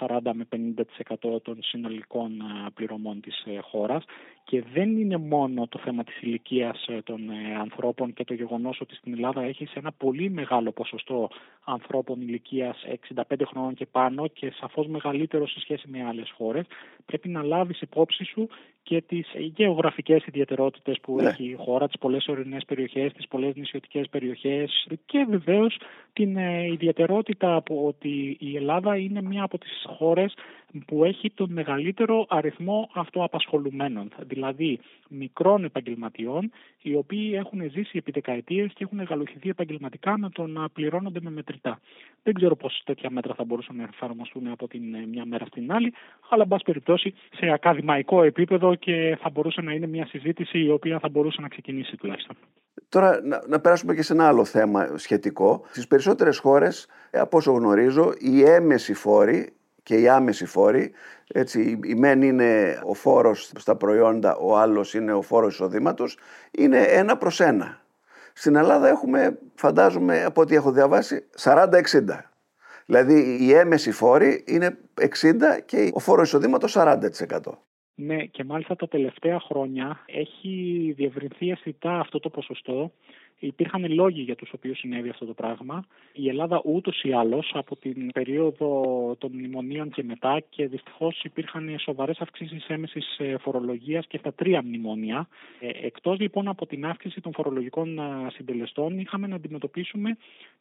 40 0.00 0.18
με 0.34 0.46
50% 1.16 1.42
των 1.42 1.58
συνολικών 1.62 2.32
πληρωμών 2.74 3.20
της 3.20 3.44
ε, 3.46 3.58
χώρας 3.60 4.04
και 4.48 4.62
δεν 4.72 4.98
είναι 4.98 5.16
μόνο 5.16 5.66
το 5.66 5.78
θέμα 5.78 6.04
της 6.04 6.20
ηλικίας 6.20 6.86
ε, 6.88 7.02
των 7.04 7.30
ε, 7.30 7.54
ανθρώπων 7.60 8.12
και 8.12 8.24
το 8.24 8.34
γεγονός 8.34 8.80
ότι 8.80 8.94
στην 8.94 9.12
Ελλάδα 9.12 9.42
έχεις 9.42 9.72
ένα 9.72 9.92
πολύ 9.92 10.30
μεγάλο 10.30 10.72
ποσοστό 10.72 11.28
ανθρώπων 11.64 12.20
ηλικίας 12.20 12.84
65 13.14 13.22
χρόνων 13.46 13.74
και 13.74 13.86
πάνω 13.86 14.26
και 14.26 14.52
σαφώς 14.60 14.86
μεγαλύτερο 14.86 15.48
σε 15.48 15.60
σχέση 15.60 15.88
με 15.88 16.04
άλλες 16.04 16.32
χώρες 16.36 16.66
πρέπει 17.06 17.28
να 17.28 17.42
λάβεις 17.42 17.80
υπόψη 17.80 18.24
σου 18.24 18.48
και 18.82 19.00
τις 19.00 19.28
γεωγραφικές 19.56 20.26
ιδιαιτερότητες 20.26 21.00
που 21.00 21.16
ναι. 21.16 21.28
έχει 21.28 21.44
η 21.44 21.56
χώρα, 21.58 21.86
τις 21.86 21.98
πολλές 21.98 22.28
ορεινές 22.28 22.64
περιοχές, 22.64 23.12
τις 23.12 23.28
πολλές 23.28 23.54
νησιωτικές 23.54 24.08
περιοχές 24.08 24.86
και 25.06 25.26
βεβαίως 25.28 25.80
την 26.12 26.36
ιδιαιτερότητα 26.72 27.62
που 27.62 27.86
ότι 27.86 28.36
η 28.40 28.56
Ελλάδα 28.56 28.96
είναι 28.96 29.22
μία 29.22 29.42
από 29.42 29.58
τις 29.58 29.84
χώρες 29.96 30.34
που 30.86 31.04
έχει 31.04 31.30
τον 31.30 31.52
μεγαλύτερο 31.52 32.26
αριθμό 32.28 32.90
αυτοαπασχολουμένων, 32.94 34.12
δηλαδή 34.38 34.80
μικρών 35.08 35.64
επαγγελματιών, 35.64 36.50
οι 36.82 36.94
οποίοι 36.94 37.32
έχουν 37.34 37.70
ζήσει 37.70 37.98
επί 37.98 38.10
δεκαετίες 38.10 38.72
και 38.74 38.84
έχουν 38.84 38.98
εγκαλοχηθεί 39.00 39.48
επαγγελματικά 39.48 40.18
με 40.18 40.28
το 40.28 40.46
να 40.46 40.68
πληρώνονται 40.68 41.20
με 41.22 41.30
μετρητά. 41.30 41.80
Δεν 42.22 42.34
ξέρω 42.34 42.56
πώς 42.56 42.82
τέτοια 42.84 43.10
μέτρα 43.10 43.34
θα 43.34 43.44
μπορούσαν 43.44 43.76
να 43.76 43.82
εφαρμοστούν 43.82 44.46
από 44.46 44.68
την 44.68 44.94
ε, 44.94 45.06
μια 45.06 45.24
μέρα 45.24 45.46
στην 45.46 45.72
άλλη, 45.72 45.92
αλλά, 46.30 46.42
εν 46.42 46.48
πάση 46.48 46.64
περιπτώσει, 46.64 47.14
σε 47.38 47.50
ακαδημαϊκό 47.50 48.22
επίπεδο 48.22 48.74
και 48.74 49.18
θα 49.20 49.30
μπορούσε 49.30 49.60
να 49.60 49.72
είναι 49.72 49.86
μια 49.86 50.06
συζήτηση 50.06 50.58
η 50.58 50.70
οποία 50.70 50.98
θα 50.98 51.08
μπορούσε 51.08 51.40
να 51.40 51.48
ξεκινήσει 51.48 51.96
τουλάχιστον. 51.96 52.36
Τώρα 52.88 53.20
να, 53.22 53.42
να 53.48 53.60
περάσουμε 53.60 53.94
και 53.94 54.02
σε 54.02 54.12
ένα 54.12 54.26
άλλο 54.28 54.44
θέμα 54.44 54.96
σχετικό. 54.96 55.64
Στις 55.70 55.86
περισσότερες 55.86 56.38
χώρες, 56.38 56.88
από 57.12 57.36
όσο 57.36 57.52
γνωρίζω, 57.52 58.12
οι 58.18 58.42
έμεση 58.42 58.94
φόροι 58.94 59.52
και 59.88 60.00
οι 60.00 60.08
άμεση 60.08 60.46
φόροι. 60.46 60.92
Έτσι, 61.32 61.80
η 61.84 61.94
μεν 61.94 62.22
είναι 62.22 62.80
ο 62.84 62.94
φόρος 62.94 63.52
στα 63.56 63.76
προϊόντα, 63.76 64.36
ο 64.36 64.56
άλλος 64.56 64.94
είναι 64.94 65.12
ο 65.12 65.22
φόρος 65.22 65.52
εισοδήματος, 65.52 66.18
είναι 66.50 66.82
ένα 66.82 67.16
προς 67.16 67.40
ένα. 67.40 67.80
Στην 68.32 68.56
Ελλάδα 68.56 68.88
έχουμε, 68.88 69.38
φαντάζομαι, 69.54 70.24
από 70.24 70.40
ό,τι 70.40 70.54
έχω 70.54 70.72
διαβάσει, 70.72 71.26
40-60. 71.38 72.30
Δηλαδή 72.86 73.38
η 73.40 73.52
έμεση 73.52 73.90
φόρη 73.90 74.44
είναι 74.46 74.78
60 75.00 75.04
και 75.66 75.90
ο 75.92 75.98
φόρος 75.98 76.26
εισοδήματος 76.26 76.76
40%. 76.76 77.58
Ναι, 77.94 78.24
και 78.24 78.44
μάλιστα 78.44 78.76
τα 78.76 78.88
τελευταία 78.88 79.40
χρόνια 79.40 80.04
έχει 80.06 80.94
διευρυνθεί 80.96 81.50
αισθητά 81.50 81.98
αυτό 81.98 82.20
το 82.20 82.30
ποσοστό 82.30 82.92
Υπήρχαν 83.38 83.92
λόγοι 83.92 84.22
για 84.22 84.36
τους 84.36 84.52
οποίους 84.52 84.78
συνέβη 84.78 85.08
αυτό 85.08 85.24
το 85.26 85.32
πράγμα. 85.32 85.84
Η 86.12 86.28
Ελλάδα 86.28 86.60
ούτως 86.64 87.02
ή 87.02 87.12
άλλως 87.12 87.50
από 87.54 87.76
την 87.76 88.12
περίοδο 88.12 88.70
των 89.18 89.30
μνημονίων 89.32 89.90
και 89.90 90.02
μετά 90.02 90.42
και 90.50 90.66
δυστυχώς 90.66 91.22
υπήρχαν 91.22 91.78
σοβαρές 91.78 92.18
αυξήσεις 92.20 92.66
έμεσης 92.66 93.16
ε, 93.18 93.36
φορολογίας 93.38 94.06
και 94.06 94.18
στα 94.18 94.32
τρία 94.32 94.62
μνημόνια. 94.62 95.28
Ε, 95.60 95.86
εκτός 95.86 96.18
λοιπόν 96.18 96.48
από 96.48 96.66
την 96.66 96.86
αύξηση 96.86 97.20
των 97.20 97.32
φορολογικών 97.32 98.00
συντελεστών 98.32 98.98
είχαμε 98.98 99.26
να 99.26 99.34
αντιμετωπίσουμε 99.34 100.16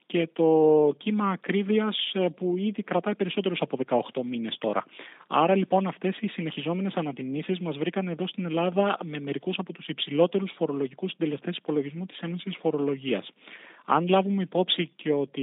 και 0.08 0.30
το 0.34 0.94
κύμα 0.98 1.30
ακρίβειας 1.30 2.12
ε, 2.14 2.28
που 2.36 2.58
ήδη 2.58 2.84
κρατάει 2.84 3.16
περισσότερους 3.16 3.62
από 3.62 3.78
18 3.88 4.22
μήνες 4.24 4.58
τώρα. 4.58 4.86
Άρα 5.28 5.56
λοιπόν 5.56 5.88
αυτές 5.88 6.18
οι 6.20 6.28
συνεχιζόμενες 6.28 6.94
ανατιμήσεις 6.94 7.60
μας 7.60 7.78
βρήκαν 7.78 8.08
εδώ 8.08 8.28
στην 8.28 8.46
Ελλάδα 8.46 8.98
με 9.04 9.20
μερικούς 9.20 9.58
από 9.60 9.74
τους 9.74 9.88
υψηλότερους 9.88 10.52
φορολογικούς 10.56 11.12
συντελεστές 11.12 11.58
υπολογισμού 11.58 12.06
της 12.06 12.20
έμεσης 12.20 12.58
φορολογίας. 12.58 12.67
horologías. 12.68 13.26
Αν 13.90 14.08
λάβουμε 14.08 14.42
υπόψη 14.42 14.92
και 14.96 15.14
ότι 15.14 15.42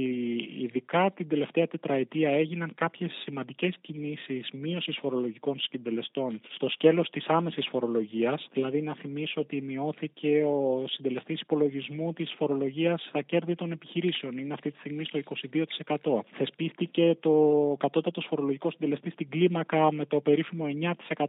ειδικά 0.61 1.11
την 1.15 1.27
τελευταία 1.27 1.67
τετραετία 1.67 2.29
έγιναν 2.29 2.71
κάποιες 2.75 3.11
σημαντικές 3.23 3.75
κινήσεις 3.81 4.49
μείωσης 4.53 4.97
φορολογικών 5.01 5.59
συντελεστών 5.59 6.39
στο 6.49 6.69
σκέλος 6.69 7.09
της 7.09 7.25
άμεσης 7.27 7.67
φορολογίας, 7.69 8.47
δηλαδή 8.53 8.81
να 8.81 8.95
θυμίσω 8.95 9.41
ότι 9.41 9.61
μειώθηκε 9.61 10.43
ο 10.43 10.85
συντελεστής 10.87 11.41
υπολογισμού 11.41 12.13
της 12.13 12.33
φορολογίας 12.37 13.05
στα 13.09 13.21
κέρδη 13.21 13.55
των 13.55 13.71
επιχειρήσεων, 13.71 14.37
είναι 14.37 14.53
αυτή 14.53 14.71
τη 14.71 14.77
στιγμή 14.77 15.05
στο 15.05 15.19
22%. 15.19 16.23
Θεσπίστηκε 16.31 17.17
το 17.19 17.31
κατώτατος 17.79 18.25
φορολογικός 18.29 18.73
συντελεστής 18.73 19.13
στην 19.13 19.29
κλίμακα 19.29 19.91
με 19.91 20.05
το 20.05 20.19
περίφημο 20.19 20.65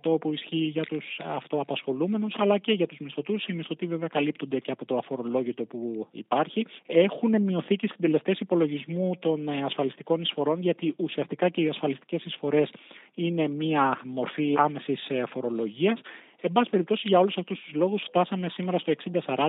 9% 0.00 0.20
που 0.20 0.32
ισχύει 0.32 0.56
για 0.56 0.82
τους 0.82 1.04
αυτοαπασχολούμενους 1.24 2.34
αλλά 2.38 2.58
και 2.58 2.72
για 2.72 2.86
τους 2.86 2.98
μισθωτούς. 2.98 3.46
Οι 3.46 3.52
μισθωτοί 3.52 3.86
βέβαια 3.86 4.08
καλύπτονται 4.08 4.60
και 4.60 4.70
από 4.70 4.84
το 4.84 4.96
αφορολόγητο 4.96 5.64
που 5.64 6.06
υπάρχει 6.12 6.66
έχουν 7.06 7.42
μειωθεί 7.42 7.76
και 7.76 7.86
οι 7.86 7.92
συντελεστές 7.94 8.38
υπολογισμού 8.40 9.16
των 9.18 9.48
ε, 9.48 9.64
ασφαλιστικών 9.64 10.20
εισφορών, 10.20 10.60
γιατί 10.60 10.94
ουσιαστικά 10.96 11.48
και 11.48 11.60
οι 11.60 11.68
ασφαλιστικές 11.68 12.24
εισφορές 12.24 12.70
είναι 13.14 13.48
μία 13.48 14.00
μορφή 14.04 14.54
άμεσης 14.58 15.08
ε, 15.08 15.22
φορολογίας. 15.28 16.00
Εν 16.40 16.52
πάση 16.52 16.70
περιπτώσει, 16.70 17.08
για 17.08 17.18
όλους 17.18 17.36
αυτούς 17.36 17.60
τους 17.64 17.74
λόγους, 17.74 18.02
φτάσαμε 18.08 18.48
σήμερα 18.48 18.78
στο 18.78 18.92
60-40, 19.26 19.48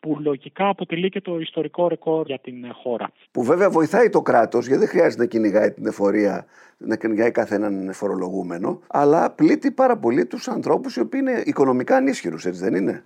που 0.00 0.18
λογικά 0.20 0.68
αποτελεί 0.68 1.08
και 1.08 1.20
το 1.20 1.38
ιστορικό 1.38 1.88
ρεκόρ 1.88 2.26
για 2.26 2.38
την 2.38 2.64
ε, 2.64 2.70
χώρα. 2.72 3.10
Που 3.30 3.42
βέβαια 3.42 3.70
βοηθάει 3.70 4.08
το 4.08 4.22
κράτος, 4.22 4.66
γιατί 4.66 4.80
δεν 4.80 4.88
χρειάζεται 4.88 5.22
να 5.22 5.28
κυνηγάει 5.28 5.70
την 5.70 5.86
εφορία, 5.86 6.46
να 6.78 6.96
κυνηγάει 6.96 7.30
καθέναν 7.30 7.92
φορολογούμενο, 7.92 8.80
αλλά 8.86 9.30
πλήττει 9.30 9.70
πάρα 9.70 9.96
πολύ 9.98 10.26
τους 10.26 10.48
ανθρώπους 10.48 10.96
οι 10.96 11.00
οποίοι 11.00 11.20
είναι 11.22 11.42
οικονομικά 11.44 11.96
ανίσχυρους, 11.96 12.44
έτσι 12.44 12.60
δεν 12.60 12.74
είναι; 12.74 13.04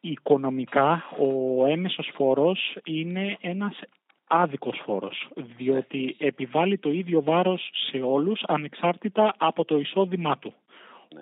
Οικονομικά 0.00 1.04
ο 1.18 1.66
έμεσος 1.66 2.10
φόρος 2.14 2.76
είναι 2.84 3.36
ένας 3.40 3.80
άδικος 4.26 4.80
φόρος, 4.84 5.28
διότι 5.56 6.16
επιβάλλει 6.18 6.78
το 6.78 6.90
ίδιο 6.90 7.22
βάρος 7.22 7.70
σε 7.90 8.00
όλους 8.02 8.42
ανεξάρτητα 8.46 9.34
από 9.38 9.64
το 9.64 9.78
εισόδημά 9.78 10.38
του. 10.38 10.54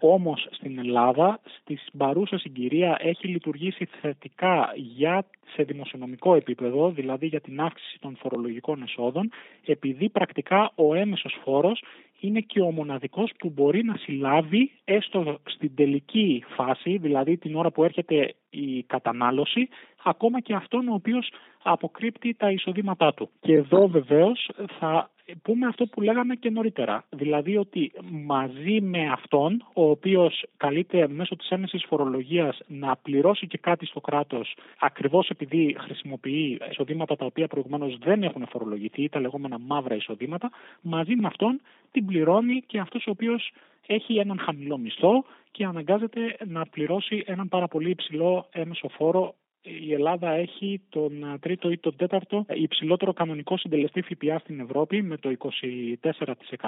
Όμως 0.01 0.49
στην 0.51 0.79
Ελλάδα, 0.79 1.41
στη 1.61 1.79
παρούσα 1.99 2.39
συγκυρία, 2.39 2.97
έχει 3.01 3.29
λειτουργήσει 3.29 3.85
θετικά 4.01 4.73
για, 4.75 5.25
σε 5.55 5.63
δημοσιονομικό 5.63 6.35
επίπεδο, 6.35 6.91
δηλαδή 6.91 7.27
για 7.27 7.41
την 7.41 7.61
αύξηση 7.61 7.99
των 8.01 8.17
φορολογικών 8.17 8.83
εσόδων, 8.83 9.31
επειδή 9.65 10.09
πρακτικά 10.09 10.73
ο 10.75 10.95
έμεσος 10.95 11.39
φόρος 11.45 11.83
είναι 12.21 12.41
και 12.41 12.61
ο 12.61 12.71
μοναδικός 12.71 13.33
που 13.39 13.51
μπορεί 13.51 13.85
να 13.85 13.97
συλλάβει 13.97 14.71
έστω 14.85 15.39
στην 15.45 15.75
τελική 15.75 16.45
φάση, 16.49 16.99
δηλαδή 16.99 17.37
την 17.37 17.57
ώρα 17.57 17.71
που 17.71 17.85
έρχεται 17.85 18.35
η 18.51 18.83
κατανάλωση, 18.83 19.69
ακόμα 20.05 20.41
και 20.41 20.55
αυτόν 20.55 20.89
ο 20.89 20.95
οποίος 20.95 21.33
αποκρύπτει 21.63 22.35
τα 22.35 22.51
εισοδήματά 22.51 23.15
του. 23.15 23.31
Και 23.41 23.55
εδώ 23.55 23.89
βεβαίως 23.89 24.51
θα 24.79 25.11
πούμε 25.43 25.67
αυτό 25.67 25.87
που 25.87 26.01
λέγαμε 26.01 26.35
και 26.35 26.51
νωρίτερα. 26.51 27.05
Δηλαδή 27.11 27.57
ότι 27.57 27.93
μαζί 28.11 28.81
με 28.81 29.09
αυτόν, 29.13 29.65
ο 29.73 29.91
οποίος 29.91 30.45
καλείται 30.57 31.09
μέσω 31.09 31.37
της 31.37 31.49
έμεσης 31.49 31.85
φορολογίας 31.89 32.61
να 32.67 32.97
πληρώσει 32.97 33.47
και 33.47 33.59
κάτι 33.59 33.87
στο 33.87 34.01
κράτος 34.01 34.57
ακριβώς 34.79 35.29
επειδή 35.29 35.77
χρησιμοποιεί 35.79 36.59
εισοδήματα 36.71 37.17
τα 37.17 37.25
οποία 37.25 37.47
προηγουμένως 37.47 37.99
δεν 37.99 38.23
έχουν 38.23 38.47
φορολογηθεί, 38.51 39.09
τα 39.09 39.21
λεγόμενα 39.21 39.59
μαύρα 39.59 39.95
εισοδήματα, 39.95 40.51
μαζί 40.81 41.17
με 41.17 41.27
αυτόν 41.27 41.61
την 41.93 42.07
πληρώνει 42.07 42.63
και 42.67 42.79
αυτός 42.79 43.07
ο 43.07 43.11
οποίος 43.11 43.53
έχει 43.87 44.17
έναν 44.17 44.39
χαμηλό 44.39 44.79
μισθό 44.79 45.25
και 45.51 45.65
αναγκάζεται 45.65 46.37
να 46.47 46.67
πληρώσει 46.67 47.23
έναν 47.27 47.49
πάρα 47.49 47.69
πολύ 47.69 47.91
υψηλό 47.91 48.47
έμεσο 48.53 48.89
φόρο 48.89 49.35
η 49.63 49.93
Ελλάδα 49.93 50.31
έχει 50.31 50.81
τον 50.89 51.23
ε, 51.23 51.39
τρίτο 51.39 51.71
ή 51.71 51.79
τον 51.79 51.97
τέταρτο 51.97 52.47
υψηλότερο 52.49 53.13
κανονικό 53.13 53.57
συντελεστή 53.57 54.03
ΦΠΑ 54.03 54.39
στην 54.39 54.61
Ευρώπη 54.61 55.03
με 55.03 55.17
το 55.17 55.33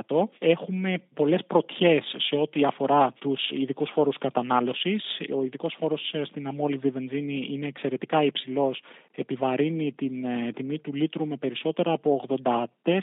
24%. 0.06 0.22
Έχουμε 0.38 1.02
πολλές 1.14 1.44
πρωτιές 1.46 2.14
σε 2.18 2.36
ό,τι 2.36 2.64
αφορά 2.64 3.12
τους 3.18 3.50
ειδικούς 3.50 3.90
φόρους 3.90 4.18
κατανάλωσης. 4.18 5.04
Ο 5.36 5.44
ειδικός 5.44 5.76
φόρος 5.78 6.10
ε, 6.12 6.24
στην 6.24 6.46
αμόλυβη 6.46 6.90
βενζίνη 6.90 7.48
είναι 7.50 7.66
εξαιρετικά 7.66 8.22
υψηλός. 8.24 8.82
Επιβαρύνει 9.14 9.92
την 9.92 10.24
ε, 10.24 10.52
τιμή 10.52 10.78
του 10.78 10.94
λίτρου 10.94 11.26
με 11.26 11.36
περισσότερα 11.36 11.92
από 11.92 12.24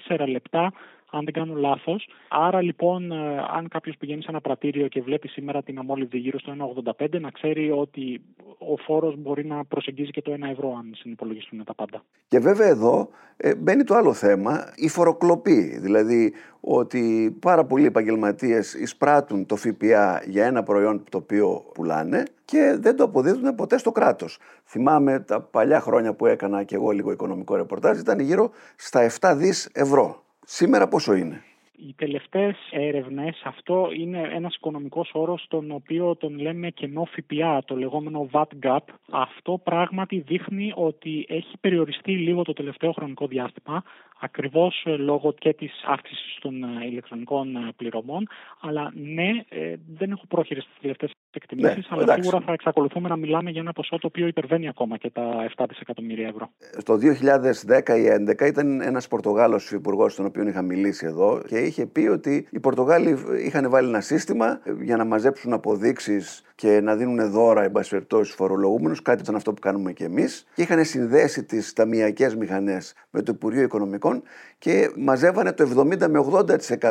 84 0.08 0.26
λεπτά 0.28 0.74
αν 1.12 1.24
δεν 1.24 1.34
κάνω 1.34 1.54
λάθος. 1.54 2.10
Άρα 2.30 2.62
λοιπόν, 2.62 3.12
ε, 3.12 3.46
αν 3.56 3.68
κάποιος 3.68 3.98
πηγαίνει 3.98 4.22
σε 4.22 4.30
ένα 4.30 4.42
πρατήριο 4.42 4.88
και 4.88 5.02
βλέπει 5.02 5.28
σήμερα 5.28 5.64
την 5.64 5.78
αμόλυβη 5.80 6.18
γύρω 6.18 6.40
στο 6.40 6.52
1,85, 6.52 7.20
να 7.20 7.30
ξέρει 7.30 7.72
ότι 7.72 8.22
ο 8.58 8.78
φόρος 8.78 9.16
μπορεί 9.18 9.46
να 9.46 9.66
προσεγγίζει 9.66 10.12
και 10.12 10.22
το 10.22 10.32
1 10.32 10.50
ευρώ, 10.52 10.76
αν 10.78 10.92
συνυπολογιστούν 10.96 11.64
τα 11.64 11.74
πάντα. 11.74 12.04
Και 12.28 12.40
βέβαια 12.40 12.68
εδώ 12.68 13.10
ε, 13.38 13.56
μπαίνει 13.56 13.84
το 13.84 13.96
άλλο 13.96 14.14
θέμα, 14.14 14.74
η 14.76 14.90
φοροκλοπή. 14.90 15.78
Δηλαδή 15.80 16.34
ότι 16.62 17.36
πάρα 17.42 17.66
πολλοί 17.66 17.86
επαγγελματίες 17.86 18.74
εισπράττουν 18.74 19.46
το 19.46 19.56
ΦΠΑ 19.56 20.22
για 20.26 20.46
ένα 20.46 20.64
προϊόν 20.64 21.04
το 21.10 21.18
οποίο 21.18 21.66
πουλάνε 21.74 22.24
και 22.46 22.78
δεν 22.80 22.96
το 22.96 23.04
αποδίδουν 23.04 23.56
ποτέ 23.56 23.78
στο 23.78 23.92
κράτος. 23.92 24.40
Θυμάμαι 24.66 25.20
τα 25.20 25.42
παλιά 25.42 25.80
χρόνια 25.80 26.14
που 26.14 26.26
έκανα 26.26 26.64
και 26.64 26.76
εγώ 26.76 26.92
λίγο 26.92 27.12
οικονομικό 27.12 27.56
ρεπορτάζ, 27.56 28.00
ήταν 28.00 28.20
γύρω 28.20 28.52
στα 28.76 29.10
7 29.20 29.34
δις 29.38 29.70
ευρώ. 29.74 30.26
Σήμερα 30.50 30.88
πόσο 30.88 31.14
είναι; 31.14 31.44
Οι 31.76 31.94
τελευταίες 31.98 32.56
έρευνες, 32.72 33.42
αυτό 33.44 33.90
είναι 33.98 34.30
ένας 34.34 34.56
οικονομικός 34.56 35.12
όρος 35.14 35.46
τον 35.50 35.72
οποίο 35.72 36.16
τον 36.16 36.40
λέμε 36.40 36.70
κενό 36.70 37.06
ΦΠΑ, 37.06 37.64
το 37.66 37.76
λεγόμενο 37.76 38.30
VAT 38.32 38.44
gap. 38.64 38.80
Αυτό 39.12 39.62
πράγματι 39.64 40.20
δείχνει 40.20 40.72
ότι 40.76 41.26
έχει 41.30 41.58
περιοριστεί 41.62 42.12
λίγο 42.12 42.44
το 42.44 42.54
τελευταίο 42.54 42.92
χρονικό 42.92 43.28
διάστημα, 43.28 43.84
ακριβώς 44.20 44.84
λόγω 44.86 45.34
και 45.34 45.54
της 45.54 45.84
αύξησης 45.86 46.38
των 46.42 46.64
ε, 46.64 46.86
ηλεκτρονικών 46.86 47.56
ε, 47.56 47.72
πληρωμών, 47.76 48.28
αλλά 48.62 48.92
ναι, 48.96 49.30
ε, 49.50 49.76
δεν 49.88 50.12
έχω 50.12 50.26
πρόχειρες 50.28 50.66
τις 50.66 50.78
τελευταίες 50.82 51.12
εκτιμήσεις, 51.38 51.78
ναι, 51.78 51.88
αλλά 51.90 52.02
εντάξει. 52.02 52.22
σίγουρα 52.22 52.44
θα 52.46 52.52
εξακολουθούμε 52.52 53.10
να 53.10 53.16
μιλάμε 53.16 53.50
για 53.50 53.62
ένα 53.62 53.74
ποσό 53.74 53.98
το 53.98 54.08
οποίο 54.08 54.28
υπερβαίνει 54.28 54.68
ακόμα 54.68 54.98
και 54.98 55.10
τα 55.10 55.52
7 55.58 55.66
δισεκατομμύρια 55.68 56.28
ευρώ. 56.28 56.50
Στο 56.78 56.98
2010 56.98 57.98
ή 57.98 58.08
2011 58.42 58.48
ήταν 58.48 58.82
ένας 58.82 59.08
Πορτογάλος 59.08 59.72
υπουργός, 59.72 60.16
τον 60.16 60.26
οποίο 60.26 60.48
είχα 60.48 60.62
μιλήσει 60.62 61.06
εδώ, 61.06 61.42
και 61.48 61.58
είχε 61.58 61.86
πει 61.86 62.08
ότι 62.08 62.48
οι 62.50 62.60
Πορτογάλοι 62.60 63.18
είχαν 63.46 63.70
βάλει 63.70 63.88
ένα 63.88 64.02
σύστημα 64.02 64.60
για 64.82 64.98
να 64.98 65.06
μαζέψουν 65.06 65.54
αποδείξεις 65.54 66.42
και 66.56 66.82
να 66.82 66.96
δίνουν 66.96 67.32
δώρα, 67.32 67.64
εν 67.64 67.72
πάση 67.72 67.90
περιπτώσει, 67.90 68.34
φορολογούμενους, 68.34 69.02
κάτι 69.02 69.22
ήταν 69.22 69.36
αυτό 69.36 69.54
που 69.54 69.62
κάνουμε 69.62 69.92
και 69.92 70.04
εμείς, 70.04 70.48
και 70.56 70.62
είχαν 70.62 70.86
συνδέσει 70.86 71.44
τις 71.44 71.74
ταμιακές 71.74 72.36
μηχανές 72.36 72.94
με 73.10 73.22
το 73.22 73.32
Υπουργείο 73.36 73.62
Οικονομικών 73.62 74.24
και 74.58 74.92
μαζεύανε 74.96 75.54
το 75.54 75.64
70 75.64 76.08
με 76.08 76.20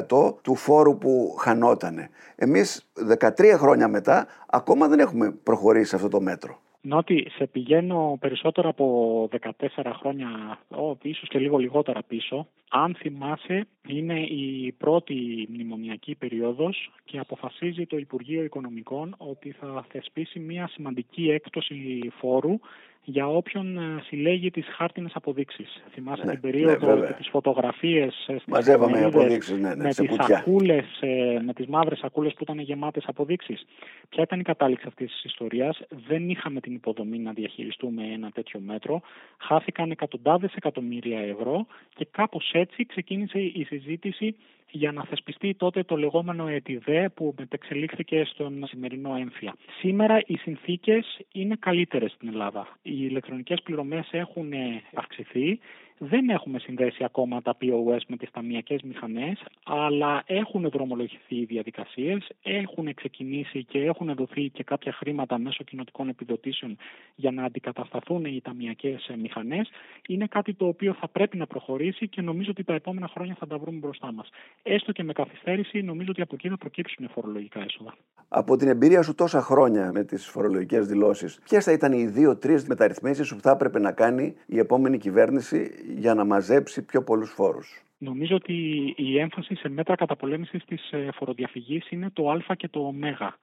80% 0.09 0.35
του 0.43 0.55
φόρου 0.55 0.99
που 0.99 1.37
χανότανε. 1.39 2.09
Εμείς 2.37 2.86
13 3.21 3.31
χρόνια 3.57 3.89
μετά 3.89 4.27
ακόμα 4.47 4.89
δεν 4.89 4.99
έχουμε 4.99 5.31
προχωρήσει 5.43 5.89
σε 5.89 5.97
αυτό 5.97 6.09
το 6.09 6.21
μέτρο. 6.21 6.61
Νότι 6.81 7.31
σε 7.37 7.47
πηγαίνω 7.47 8.17
περισσότερο 8.21 8.69
από 8.69 9.29
14 9.41 9.51
χρόνια, 9.99 10.59
ό, 10.69 10.97
ίσως 11.03 11.29
και 11.29 11.39
λίγο 11.39 11.57
λιγότερα 11.57 12.03
πίσω. 12.07 12.49
Αν 12.71 12.95
θυμάσαι, 12.95 13.67
είναι 13.87 14.21
η 14.21 14.75
πρώτη 14.79 15.49
μνημονιακή 15.51 16.15
περίοδος 16.15 16.93
και 17.05 17.19
αποφασίζει 17.19 17.87
το 17.87 17.97
Υπουργείο 17.97 18.43
Οικονομικών 18.43 19.15
ότι 19.19 19.51
θα 19.51 19.85
θεσπίσει 19.89 20.39
μια 20.39 20.69
σημαντική 20.69 21.31
έκπτωση 21.31 22.13
φόρου 22.19 22.59
για 23.09 23.27
όποιον 23.27 23.79
ε, 23.79 24.03
συλλέγει 24.07 24.51
τις 24.51 24.67
χάρτινες 24.67 25.13
αποδείξεις. 25.15 25.83
Θυμάσαι 25.93 26.25
ναι, 26.25 26.31
την 26.31 26.41
περίοδο 26.41 26.95
ναι, 26.95 27.07
τις 27.07 27.29
φωτογραφίες 27.29 28.27
ε, 28.27 28.37
Μαζεύαμε 28.47 29.05
αποδείξεις, 29.05 29.59
ναι, 29.59 29.75
ναι, 29.75 29.83
με, 29.83 29.93
σε 29.93 30.03
τις 30.03 30.17
σακούλες, 30.25 30.85
ε, 31.01 31.41
με 31.45 31.53
τις 31.53 31.67
μαύρες 31.67 31.99
σακούλες 31.99 32.33
που 32.33 32.43
ήταν 32.43 32.59
γεμάτες 32.59 33.05
αποδείξεις. 33.07 33.67
Ποια 34.09 34.23
ήταν 34.23 34.41
η 34.41 34.43
κατάληξη 34.43 34.85
αυτής 34.89 35.11
της 35.13 35.25
ιστορίας; 35.25 35.81
Δεν 36.09 36.29
είχαμε 36.29 36.61
την 36.61 36.75
υποδομή 36.75 37.19
να 37.19 37.33
διαχειριστούμε 37.33 38.03
ένα 38.13 38.31
τέτοιο 38.31 38.61
μέτρο. 38.61 39.01
Χάθηκαν 39.39 39.91
εκατοντάδες 39.91 40.55
εκατομμύρια 40.55 41.21
ευρώ 41.21 41.67
και 41.95 42.07
κάπως 42.11 42.51
έτσι 42.53 42.87
ξεκίνησε 42.87 43.39
η 43.39 43.67
συζήτηση 43.69 44.37
για 44.71 44.93
να 44.93 45.05
θεσπιστεί 45.05 45.55
τότε 45.55 45.83
το 45.83 45.97
λεγόμενο 45.97 46.47
ΕΤΙΔΕ 46.49 47.09
που 47.09 47.35
μετεξελίχθηκε 47.39 48.25
στον 48.25 48.67
σημερινό 48.67 49.15
έμφυα. 49.15 49.55
Σήμερα 49.79 50.21
οι 50.27 50.37
συνθήκες 50.37 51.21
είναι 51.33 51.57
καλύτερες 51.59 52.13
στην 52.13 52.29
Ελλάδα. 52.29 52.79
Οι 52.83 52.97
ηλεκτρονικές 53.11 53.63
πληρωμές 53.63 54.09
έχουν 54.11 54.53
αυξηθεί 54.95 55.59
δεν 55.99 56.29
έχουμε 56.29 56.59
συνδέσει 56.59 57.05
ακόμα 57.05 57.43
τα 57.43 57.57
POS 57.61 58.01
με 58.07 58.17
τις 58.17 58.31
ταμιακές 58.31 58.83
μηχανές, 58.83 59.45
αλλά 59.65 60.23
έχουν 60.27 60.69
δρομολογηθεί 60.71 61.37
οι 61.37 61.45
διαδικασίες, 61.45 62.29
έχουν 62.43 62.95
ξεκινήσει 62.95 63.65
και 63.65 63.79
έχουν 63.79 64.15
δοθεί 64.15 64.49
και 64.49 64.63
κάποια 64.63 64.93
χρήματα 64.93 65.39
μέσω 65.39 65.65
κοινοτικών 65.65 66.09
επιδοτήσεων 66.09 66.77
για 67.15 67.31
να 67.31 67.45
αντικατασταθούν 67.45 68.25
οι 68.25 68.41
ταμιακές 68.45 69.11
μηχανές. 69.23 69.71
Είναι 70.09 70.27
κάτι 70.27 70.55
το 70.55 70.67
οποίο 70.67 70.97
θα 71.01 71.09
πρέπει 71.09 71.37
να 71.37 71.47
προχωρήσει 71.47 72.09
και 72.09 72.23
νομίζω 72.23 72.51
ότι 72.51 72.65
τα 72.65 72.75
επόμενα 72.75 73.09
χρόνια 73.09 73.37
θα 73.39 73.47
τα 73.47 73.59
βρούμε 73.59 73.79
μπροστά 73.79 74.13
μας. 74.13 74.29
Έστω 74.63 74.93
και 74.93 75.03
με 75.03 75.13
καθυστέρηση, 75.13 75.83
νομίζω 75.83 76.11
ότι 76.11 76.23
από 76.23 76.35
εκεί 76.35 76.49
θα 76.49 76.57
προκύψουν 76.57 77.09
φορολογικά 77.09 77.61
έσοδα. 77.63 77.95
Από 78.29 78.57
την 78.57 78.69
εμπειρία 78.69 79.03
σου 79.03 79.15
τόσα 79.15 79.41
χρόνια 79.41 79.91
με 79.95 80.05
τις 80.05 80.27
φορολογικές 80.27 80.87
δηλώσεις, 80.87 81.39
ποιες 81.45 81.65
θα 81.65 81.73
ήταν 81.73 81.93
οι 81.93 82.07
δύο-τρεις 82.07 82.67
μεταρρυθμίσεις 82.67 83.35
που 83.35 83.41
θα 83.41 83.51
έπρεπε 83.51 83.79
να 83.79 83.93
κάνει 83.93 84.35
η 84.47 84.59
επόμενη 84.59 84.99
κυβέρνηση 84.99 85.71
για 85.97 86.15
να 86.15 86.25
μαζέψει 86.25 86.83
πιο 86.83 87.03
πολλούς 87.03 87.31
φόρους. 87.31 87.87
Νομίζω 87.99 88.35
ότι 88.35 88.55
η 88.97 89.19
έμφαση 89.19 89.55
σε 89.55 89.69
μέτρα 89.69 89.95
καταπολέμησης 89.95 90.65
της 90.65 90.91
ε, 90.91 91.09
φοροδιαφυγής 91.15 91.91
είναι 91.91 92.11
το 92.13 92.31
α 92.31 92.55
και 92.57 92.69
το 92.69 92.81
ω. 92.81 92.95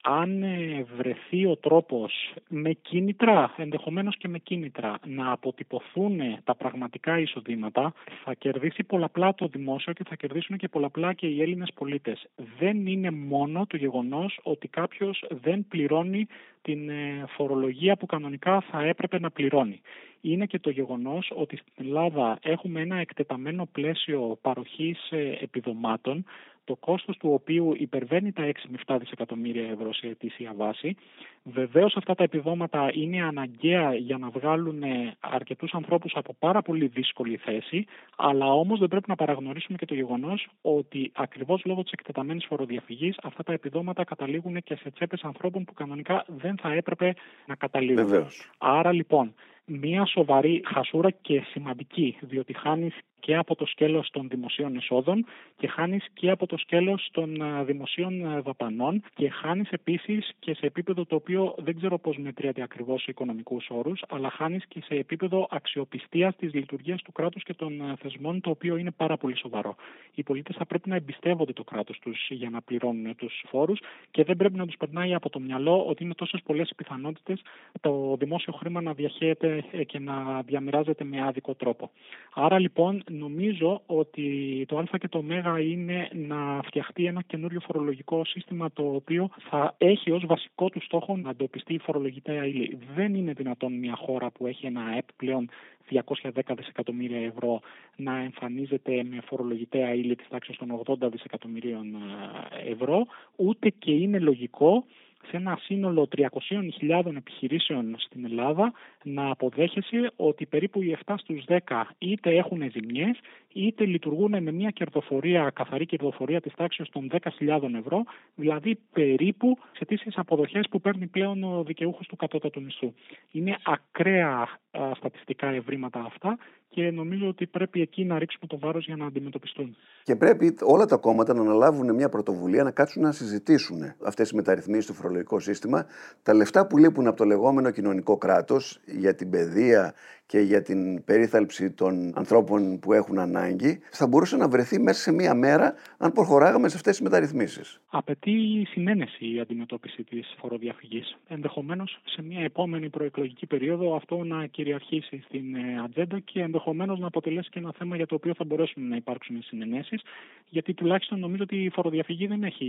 Αν 0.01 0.43
ε, 0.43 0.85
βρεθεί 0.97 1.45
ο 1.45 1.55
τρόπος 1.55 2.33
με 2.47 2.73
κίνητρα, 2.73 3.53
ενδεχομένως 3.57 4.17
και 4.17 4.27
με 4.27 4.37
κίνητρα, 4.37 4.99
να 5.05 5.31
αποτυπωθούν 5.31 6.19
τα 6.43 6.55
πραγματικά 6.55 7.19
εισοδήματα, 7.19 7.93
θα 8.23 8.33
κερδίσει 8.33 8.83
πολλαπλά 8.83 9.35
το 9.35 9.47
δημόσιο 9.47 9.93
και 9.93 10.03
θα 10.03 10.15
κερδίσουν 10.15 10.57
και 10.57 10.67
πολλαπλά 10.67 11.13
και 11.13 11.27
οι 11.27 11.41
Έλληνες 11.41 11.69
πολίτες. 11.73 12.27
Δεν 12.59 12.85
είναι 12.85 13.11
μόνο 13.11 13.65
το 13.67 13.77
γεγονός 13.77 14.39
ότι 14.43 14.67
κάποιος 14.67 15.25
δεν 15.29 15.65
πληρώνει 15.67 16.27
την 16.61 16.89
ε, 16.89 17.23
φορολογία 17.27 17.95
που 17.95 18.05
κανονικά 18.05 18.61
θα 18.71 18.83
έπρεπε 18.83 19.19
να 19.19 19.31
πληρώνει. 19.31 19.81
Είναι 20.25 20.45
και 20.45 20.59
το 20.59 20.69
γεγονός 20.69 21.31
ότι 21.35 21.57
στην 21.57 21.73
Ελλάδα 21.85 22.37
έχουμε 22.41 22.81
ένα 22.81 22.95
εκτεταμένο 22.95 23.67
πλαίσιο 23.71 24.37
παροχής 24.41 25.11
ε, 25.11 25.37
επιδομάτων 25.41 26.25
το 26.65 26.75
κόστος 26.75 27.17
του 27.17 27.29
οποίου 27.33 27.73
υπερβαίνει 27.77 28.31
τα 28.31 28.43
6 28.43 28.51
με 28.67 28.77
7 28.85 28.97
δισεκατομμύρια 28.99 29.69
ευρώ 29.69 29.93
σε 29.93 30.07
ετήσια 30.07 30.53
βάση. 30.55 30.95
Βεβαίως 31.43 31.95
αυτά 31.95 32.15
τα 32.15 32.23
επιδόματα 32.23 32.89
είναι 32.93 33.23
αναγκαία 33.23 33.95
για 33.95 34.17
να 34.17 34.29
βγάλουν 34.29 34.83
αρκετούς 35.19 35.73
ανθρώπους 35.73 36.11
από 36.15 36.35
πάρα 36.39 36.61
πολύ 36.61 36.87
δύσκολη 36.87 37.37
θέση, 37.37 37.85
αλλά 38.17 38.45
όμως 38.45 38.79
δεν 38.79 38.87
πρέπει 38.87 39.09
να 39.09 39.15
παραγνωρίσουμε 39.15 39.77
και 39.77 39.85
το 39.85 39.93
γεγονός 39.93 40.47
ότι 40.61 41.11
ακριβώς 41.13 41.61
λόγω 41.65 41.83
της 41.83 41.91
εκτεταμένης 41.91 42.45
φοροδιαφυγής 42.45 43.17
αυτά 43.23 43.43
τα 43.43 43.53
επιδόματα 43.53 44.03
καταλήγουν 44.03 44.63
και 44.63 44.75
σε 44.75 44.91
τσέπες 44.91 45.21
ανθρώπων 45.21 45.63
που 45.63 45.73
κανονικά 45.73 46.25
δεν 46.27 46.57
θα 46.57 46.73
έπρεπε 46.73 47.13
να 47.45 47.55
καταλήγουν. 47.55 48.05
Βεβαίως. 48.07 48.49
Άρα 48.57 48.91
λοιπόν, 48.91 49.33
μία 49.65 50.05
σοβαρή 50.05 50.61
χασούρα 50.65 51.09
και 51.09 51.41
σημαντική, 51.51 52.17
διότι 52.21 52.53
χάνεις 52.53 52.93
και 53.19 53.35
από 53.35 53.55
το 53.55 53.65
σκέλος 53.65 54.09
των 54.11 54.27
δημοσίων 54.29 54.75
εσόδων 54.75 55.25
και 55.57 55.67
χάνεις 55.67 56.05
και 56.13 56.29
από 56.29 56.45
το 56.45 56.57
σκέλος 56.57 57.09
των 57.11 57.41
δημοσίων 57.65 58.41
δαπανών 58.43 59.03
και 59.15 59.29
χάνεις 59.29 59.69
επίσης 59.69 60.31
και 60.39 60.53
σε 60.53 60.65
επίπεδο 60.65 61.05
το 61.05 61.15
οποίο 61.15 61.55
δεν 61.57 61.75
ξέρω 61.77 61.97
πώς 61.97 62.17
μετριέται 62.17 62.61
ακριβώς 62.61 63.01
σε 63.01 63.11
οικονομικούς 63.11 63.67
όρους, 63.69 64.03
αλλά 64.09 64.29
χάνεις 64.29 64.65
και 64.67 64.81
σε 64.85 64.95
επίπεδο 64.95 65.47
αξιοπιστίας 65.49 66.35
της 66.35 66.53
λειτουργίας 66.53 67.01
του 67.01 67.11
κράτους 67.11 67.43
και 67.43 67.53
των 67.53 67.97
θεσμών, 67.99 68.41
το 68.41 68.49
οποίο 68.49 68.77
είναι 68.77 68.91
πάρα 68.91 69.17
πολύ 69.17 69.37
σοβαρό. 69.37 69.75
Οι 70.13 70.23
πολίτες 70.23 70.55
θα 70.55 70.65
πρέπει 70.65 70.89
να 70.89 70.95
εμπιστεύονται 70.95 71.53
το 71.53 71.63
κράτος 71.63 71.99
τους 71.99 72.27
για 72.29 72.49
να 72.49 72.61
πληρώνουν 72.61 73.15
τους 73.15 73.43
φόρους 73.47 73.79
και 74.11 74.23
δεν 74.23 74.35
πρέπει 74.35 74.55
να 74.55 74.65
τους 74.65 74.75
περνάει 74.77 75.13
από 75.13 75.29
το 75.29 75.39
μυαλό 75.39 75.85
ότι 75.85 76.03
είναι 76.03 76.13
τόσες 76.13 76.41
πολλές 76.43 76.69
οι 76.69 76.75
πιθανότητες 76.75 77.41
το 77.81 78.15
δημόσιο 78.19 78.53
χρήμα 78.53 78.81
να 78.81 78.93
διαχέεται 78.93 79.52
και 79.85 79.99
να 79.99 80.41
διαμοιράζεται 80.41 81.03
με 81.03 81.21
άδικο 81.21 81.53
τρόπο. 81.53 81.91
Άρα 82.33 82.59
λοιπόν 82.59 83.03
νομίζω 83.09 83.81
ότι 83.85 84.65
το 84.67 84.77
Α 84.77 84.83
και 84.99 85.07
το 85.07 85.17
Ω 85.17 85.57
είναι 85.57 86.09
να 86.13 86.61
φτιαχτεί 86.65 87.05
ένα 87.05 87.21
καινούριο 87.21 87.59
φορολογικό 87.59 88.25
σύστημα 88.25 88.71
το 88.71 88.83
οποίο 88.83 89.29
θα 89.49 89.75
έχει 89.77 90.11
ως 90.11 90.25
βασικό 90.25 90.69
του 90.69 90.81
στόχο 90.81 91.17
να 91.17 91.29
εντοπιστεί 91.29 91.73
η 91.73 91.79
φορολογητέα 91.79 92.45
ύλη. 92.45 92.77
Δεν 92.95 93.13
είναι 93.13 93.33
δυνατόν 93.33 93.73
μια 93.73 93.95
χώρα 93.95 94.31
που 94.31 94.47
έχει 94.47 94.65
ένα 94.65 94.81
ΑΕΠ 94.81 95.05
πλέον 95.15 95.49
210 95.89 96.55
δισεκατομμύρια 96.57 97.25
ευρώ 97.25 97.61
να 97.95 98.17
εμφανίζεται 98.17 99.03
με 99.03 99.21
φορολογητέα 99.25 99.93
ύλη 99.93 100.15
της 100.15 100.27
τάξης 100.27 100.57
των 100.57 100.81
80 100.85 101.11
δισεκατομμυρίων 101.11 101.95
ε, 101.95 102.71
ευρώ, 102.71 103.05
ούτε 103.35 103.69
και 103.69 103.91
είναι 103.91 104.19
λογικό 104.19 104.85
σε 105.27 105.37
ένα 105.37 105.59
σύνολο 105.61 106.07
300.000 106.17 107.15
επιχειρήσεων 107.15 107.95
στην 107.97 108.25
Ελλάδα 108.25 108.73
να 109.03 109.29
αποδέχεσαι 109.29 110.11
ότι 110.15 110.45
περίπου 110.45 110.81
οι 110.81 110.97
7 111.05 111.13
στους 111.17 111.43
10 111.47 111.57
είτε 111.97 112.29
έχουν 112.29 112.71
ζημιές 112.71 113.19
είτε 113.53 113.85
λειτουργούν 113.85 114.43
με 114.43 114.51
μια 114.51 114.69
κερδοφορία, 114.69 115.49
καθαρή 115.49 115.85
κερδοφορία 115.85 116.41
της 116.41 116.53
τάξης 116.55 116.89
των 116.89 117.09
10.000 117.11 117.73
ευρώ, 117.79 118.03
δηλαδή 118.35 118.79
περίπου 118.93 119.57
σε 119.71 119.85
τις 119.85 120.01
αποδοχές 120.15 120.67
που 120.69 120.81
παίρνει 120.81 121.07
πλέον 121.07 121.43
ο 121.43 121.63
δικαιούχος 121.63 122.07
του 122.07 122.15
κατώτατου 122.15 122.61
μισθού. 122.61 122.93
Είναι 123.31 123.57
ακραία 123.63 124.47
στατιστικά 124.95 125.47
ευρήματα 125.47 125.99
αυτά 125.99 126.37
και 126.69 126.91
νομίζω 126.91 127.27
ότι 127.27 127.47
πρέπει 127.47 127.81
εκεί 127.81 128.05
να 128.05 128.19
ρίξουμε 128.19 128.47
το 128.47 128.59
βάρος 128.59 128.85
για 128.85 128.95
να 128.95 129.05
αντιμετωπιστούν. 129.05 129.75
Και 130.03 130.15
πρέπει 130.15 130.55
όλα 130.61 130.85
τα 130.85 130.97
κόμματα 130.97 131.33
να 131.33 131.41
αναλάβουν 131.41 131.95
μια 131.95 132.09
πρωτοβουλία 132.09 132.63
να 132.63 132.71
κάτσουν 132.71 133.01
να 133.01 133.11
συζητήσουν 133.11 133.93
αυτές 134.05 134.29
οι 134.29 134.35
μεταρρυθμίσεις 134.35 134.83
στο 134.83 134.93
φορολογικό 134.93 135.39
σύστημα. 135.39 135.85
Τα 136.23 136.33
λεφτά 136.33 136.67
που 136.67 136.77
λείπουν 136.77 137.07
από 137.07 137.17
το 137.17 137.25
λεγόμενο 137.25 137.71
κοινωνικό 137.71 138.17
κράτος 138.17 138.79
για 138.85 139.15
την 139.15 139.29
παιδεία 139.29 139.93
και 140.33 140.39
για 140.39 140.61
την 140.61 141.03
περίθαλψη 141.03 141.71
των 141.71 142.13
ανθρώπων 142.15 142.79
που 142.79 142.93
έχουν 142.93 143.19
ανάγκη, 143.19 143.79
θα 143.91 144.07
μπορούσε 144.07 144.37
να 144.37 144.47
βρεθεί 144.49 144.79
μέσα 144.79 145.01
σε 145.01 145.11
μία 145.11 145.33
μέρα 145.33 145.73
αν 145.97 146.11
προχωράγαμε 146.11 146.69
σε 146.69 146.75
αυτές 146.75 146.91
τις 146.91 147.01
μεταρρυθμίσεις. 147.01 147.81
Απαιτεί 147.89 148.67
συνένεση 148.69 149.33
η 149.33 149.39
αντιμετώπιση 149.39 150.03
της 150.03 150.35
φοροδιαφυγής. 150.37 151.17
Ενδεχομένως 151.27 151.99
σε 152.05 152.21
μία 152.21 152.43
επόμενη 152.43 152.89
προεκλογική 152.89 153.45
περίοδο 153.45 153.95
αυτό 153.95 154.23
να 154.23 154.45
κυριαρχήσει 154.45 155.23
στην 155.25 155.55
ε, 155.55 155.81
ατζέντα 155.83 156.19
και 156.19 156.41
ενδεχομένως 156.41 156.99
να 156.99 157.07
αποτελέσει 157.07 157.49
και 157.49 157.59
ένα 157.59 157.73
θέμα 157.77 157.95
για 157.95 158.05
το 158.05 158.15
οποίο 158.15 158.33
θα 158.33 158.43
μπορέσουν 158.43 158.87
να 158.87 158.95
υπάρξουν 158.95 159.41
συνενέσεις. 159.43 160.01
Γιατί 160.49 160.73
τουλάχιστον 160.73 161.19
νομίζω 161.19 161.43
ότι 161.43 161.63
η 161.63 161.69
φοροδιαφυγή 161.69 162.27
δεν 162.27 162.43
έχει 162.43 162.67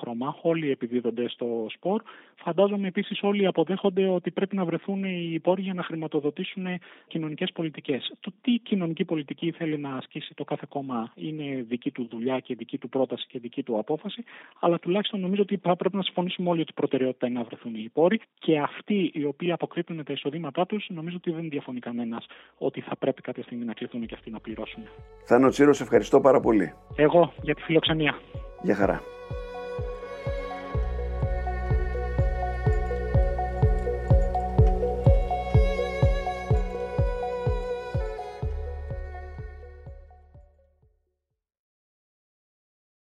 χρώμα. 0.00 0.38
Όλοι 0.42 0.70
επιδίδονται 0.70 1.28
στο 1.28 1.66
σπορ. 1.70 2.02
Φαντάζομαι 2.34 2.86
επίσης 2.86 3.22
όλοι 3.22 3.46
αποδέχονται 3.46 4.08
ότι 4.08 4.30
πρέπει 4.30 4.56
να 4.56 4.64
βρεθούν 4.64 5.04
οι 5.04 5.40
πόροι 5.42 5.62
για 5.62 5.74
να 5.74 5.82
χρηματοδοτήσουν 5.82 6.66
κοινωνικές 7.08 7.52
πολιτικές. 7.52 8.12
Το 8.20 8.32
τι 8.40 8.52
κοινωνική 8.52 9.04
πολιτική 9.04 9.50
θέλει 9.50 9.78
να 9.78 9.96
ασκήσει 9.96 10.34
το 10.34 10.44
κάθε 10.44 10.66
κόμμα 10.68 11.12
είναι 11.14 11.64
δική 11.68 11.90
του 11.90 12.08
δουλειά 12.10 12.38
και 12.38 12.54
δική 12.54 12.78
του 12.78 12.88
πρόταση 12.88 13.26
και 13.28 13.38
δική 13.38 13.62
του 13.62 13.78
απόφαση. 13.78 14.24
Αλλά 14.60 14.78
τουλάχιστον 14.78 15.20
νομίζω 15.20 15.42
ότι 15.42 15.56
θα 15.56 15.76
πρέπει 15.76 15.96
να 15.96 16.02
συμφωνήσουμε 16.02 16.48
όλοι 16.50 16.60
ότι 16.60 16.70
η 16.70 16.74
προτεραιότητα 16.74 17.26
είναι 17.26 17.38
να 17.38 17.44
βρεθούν 17.44 17.74
οι 17.74 17.90
πόροι 17.92 18.20
και 18.38 18.58
αυτοί 18.58 19.10
οι 19.14 19.24
οποίοι 19.24 19.52
αποκρύπτουν 19.52 20.04
τα 20.04 20.12
εισοδήματά 20.12 20.66
τους, 20.66 20.86
νομίζω 20.88 21.16
ότι 21.16 21.30
δεν 21.30 21.48
διαφωνεί 21.48 21.78
κανένας 21.80 22.26
ότι 22.58 22.80
θα 22.80 22.96
πρέπει 22.96 23.22
κάποια 23.22 23.42
στιγμή 23.42 23.64
να 23.64 23.72
κληθούν 23.72 24.06
και 24.06 24.14
αυτοί 24.14 24.30
να 24.30 24.40
πληρώσουν. 24.40 24.82
Θάνο 25.24 25.48
Τσίρος, 25.48 25.80
ευχαριστώ 25.80 26.20
πάρα 26.20 26.40
πολύ. 26.40 26.72
Εγώ 26.96 27.32
για 27.42 27.54
τη 27.54 27.62
φιλοξενία. 27.62 28.18
Γεια 28.62 28.74
χαρά. 28.74 29.00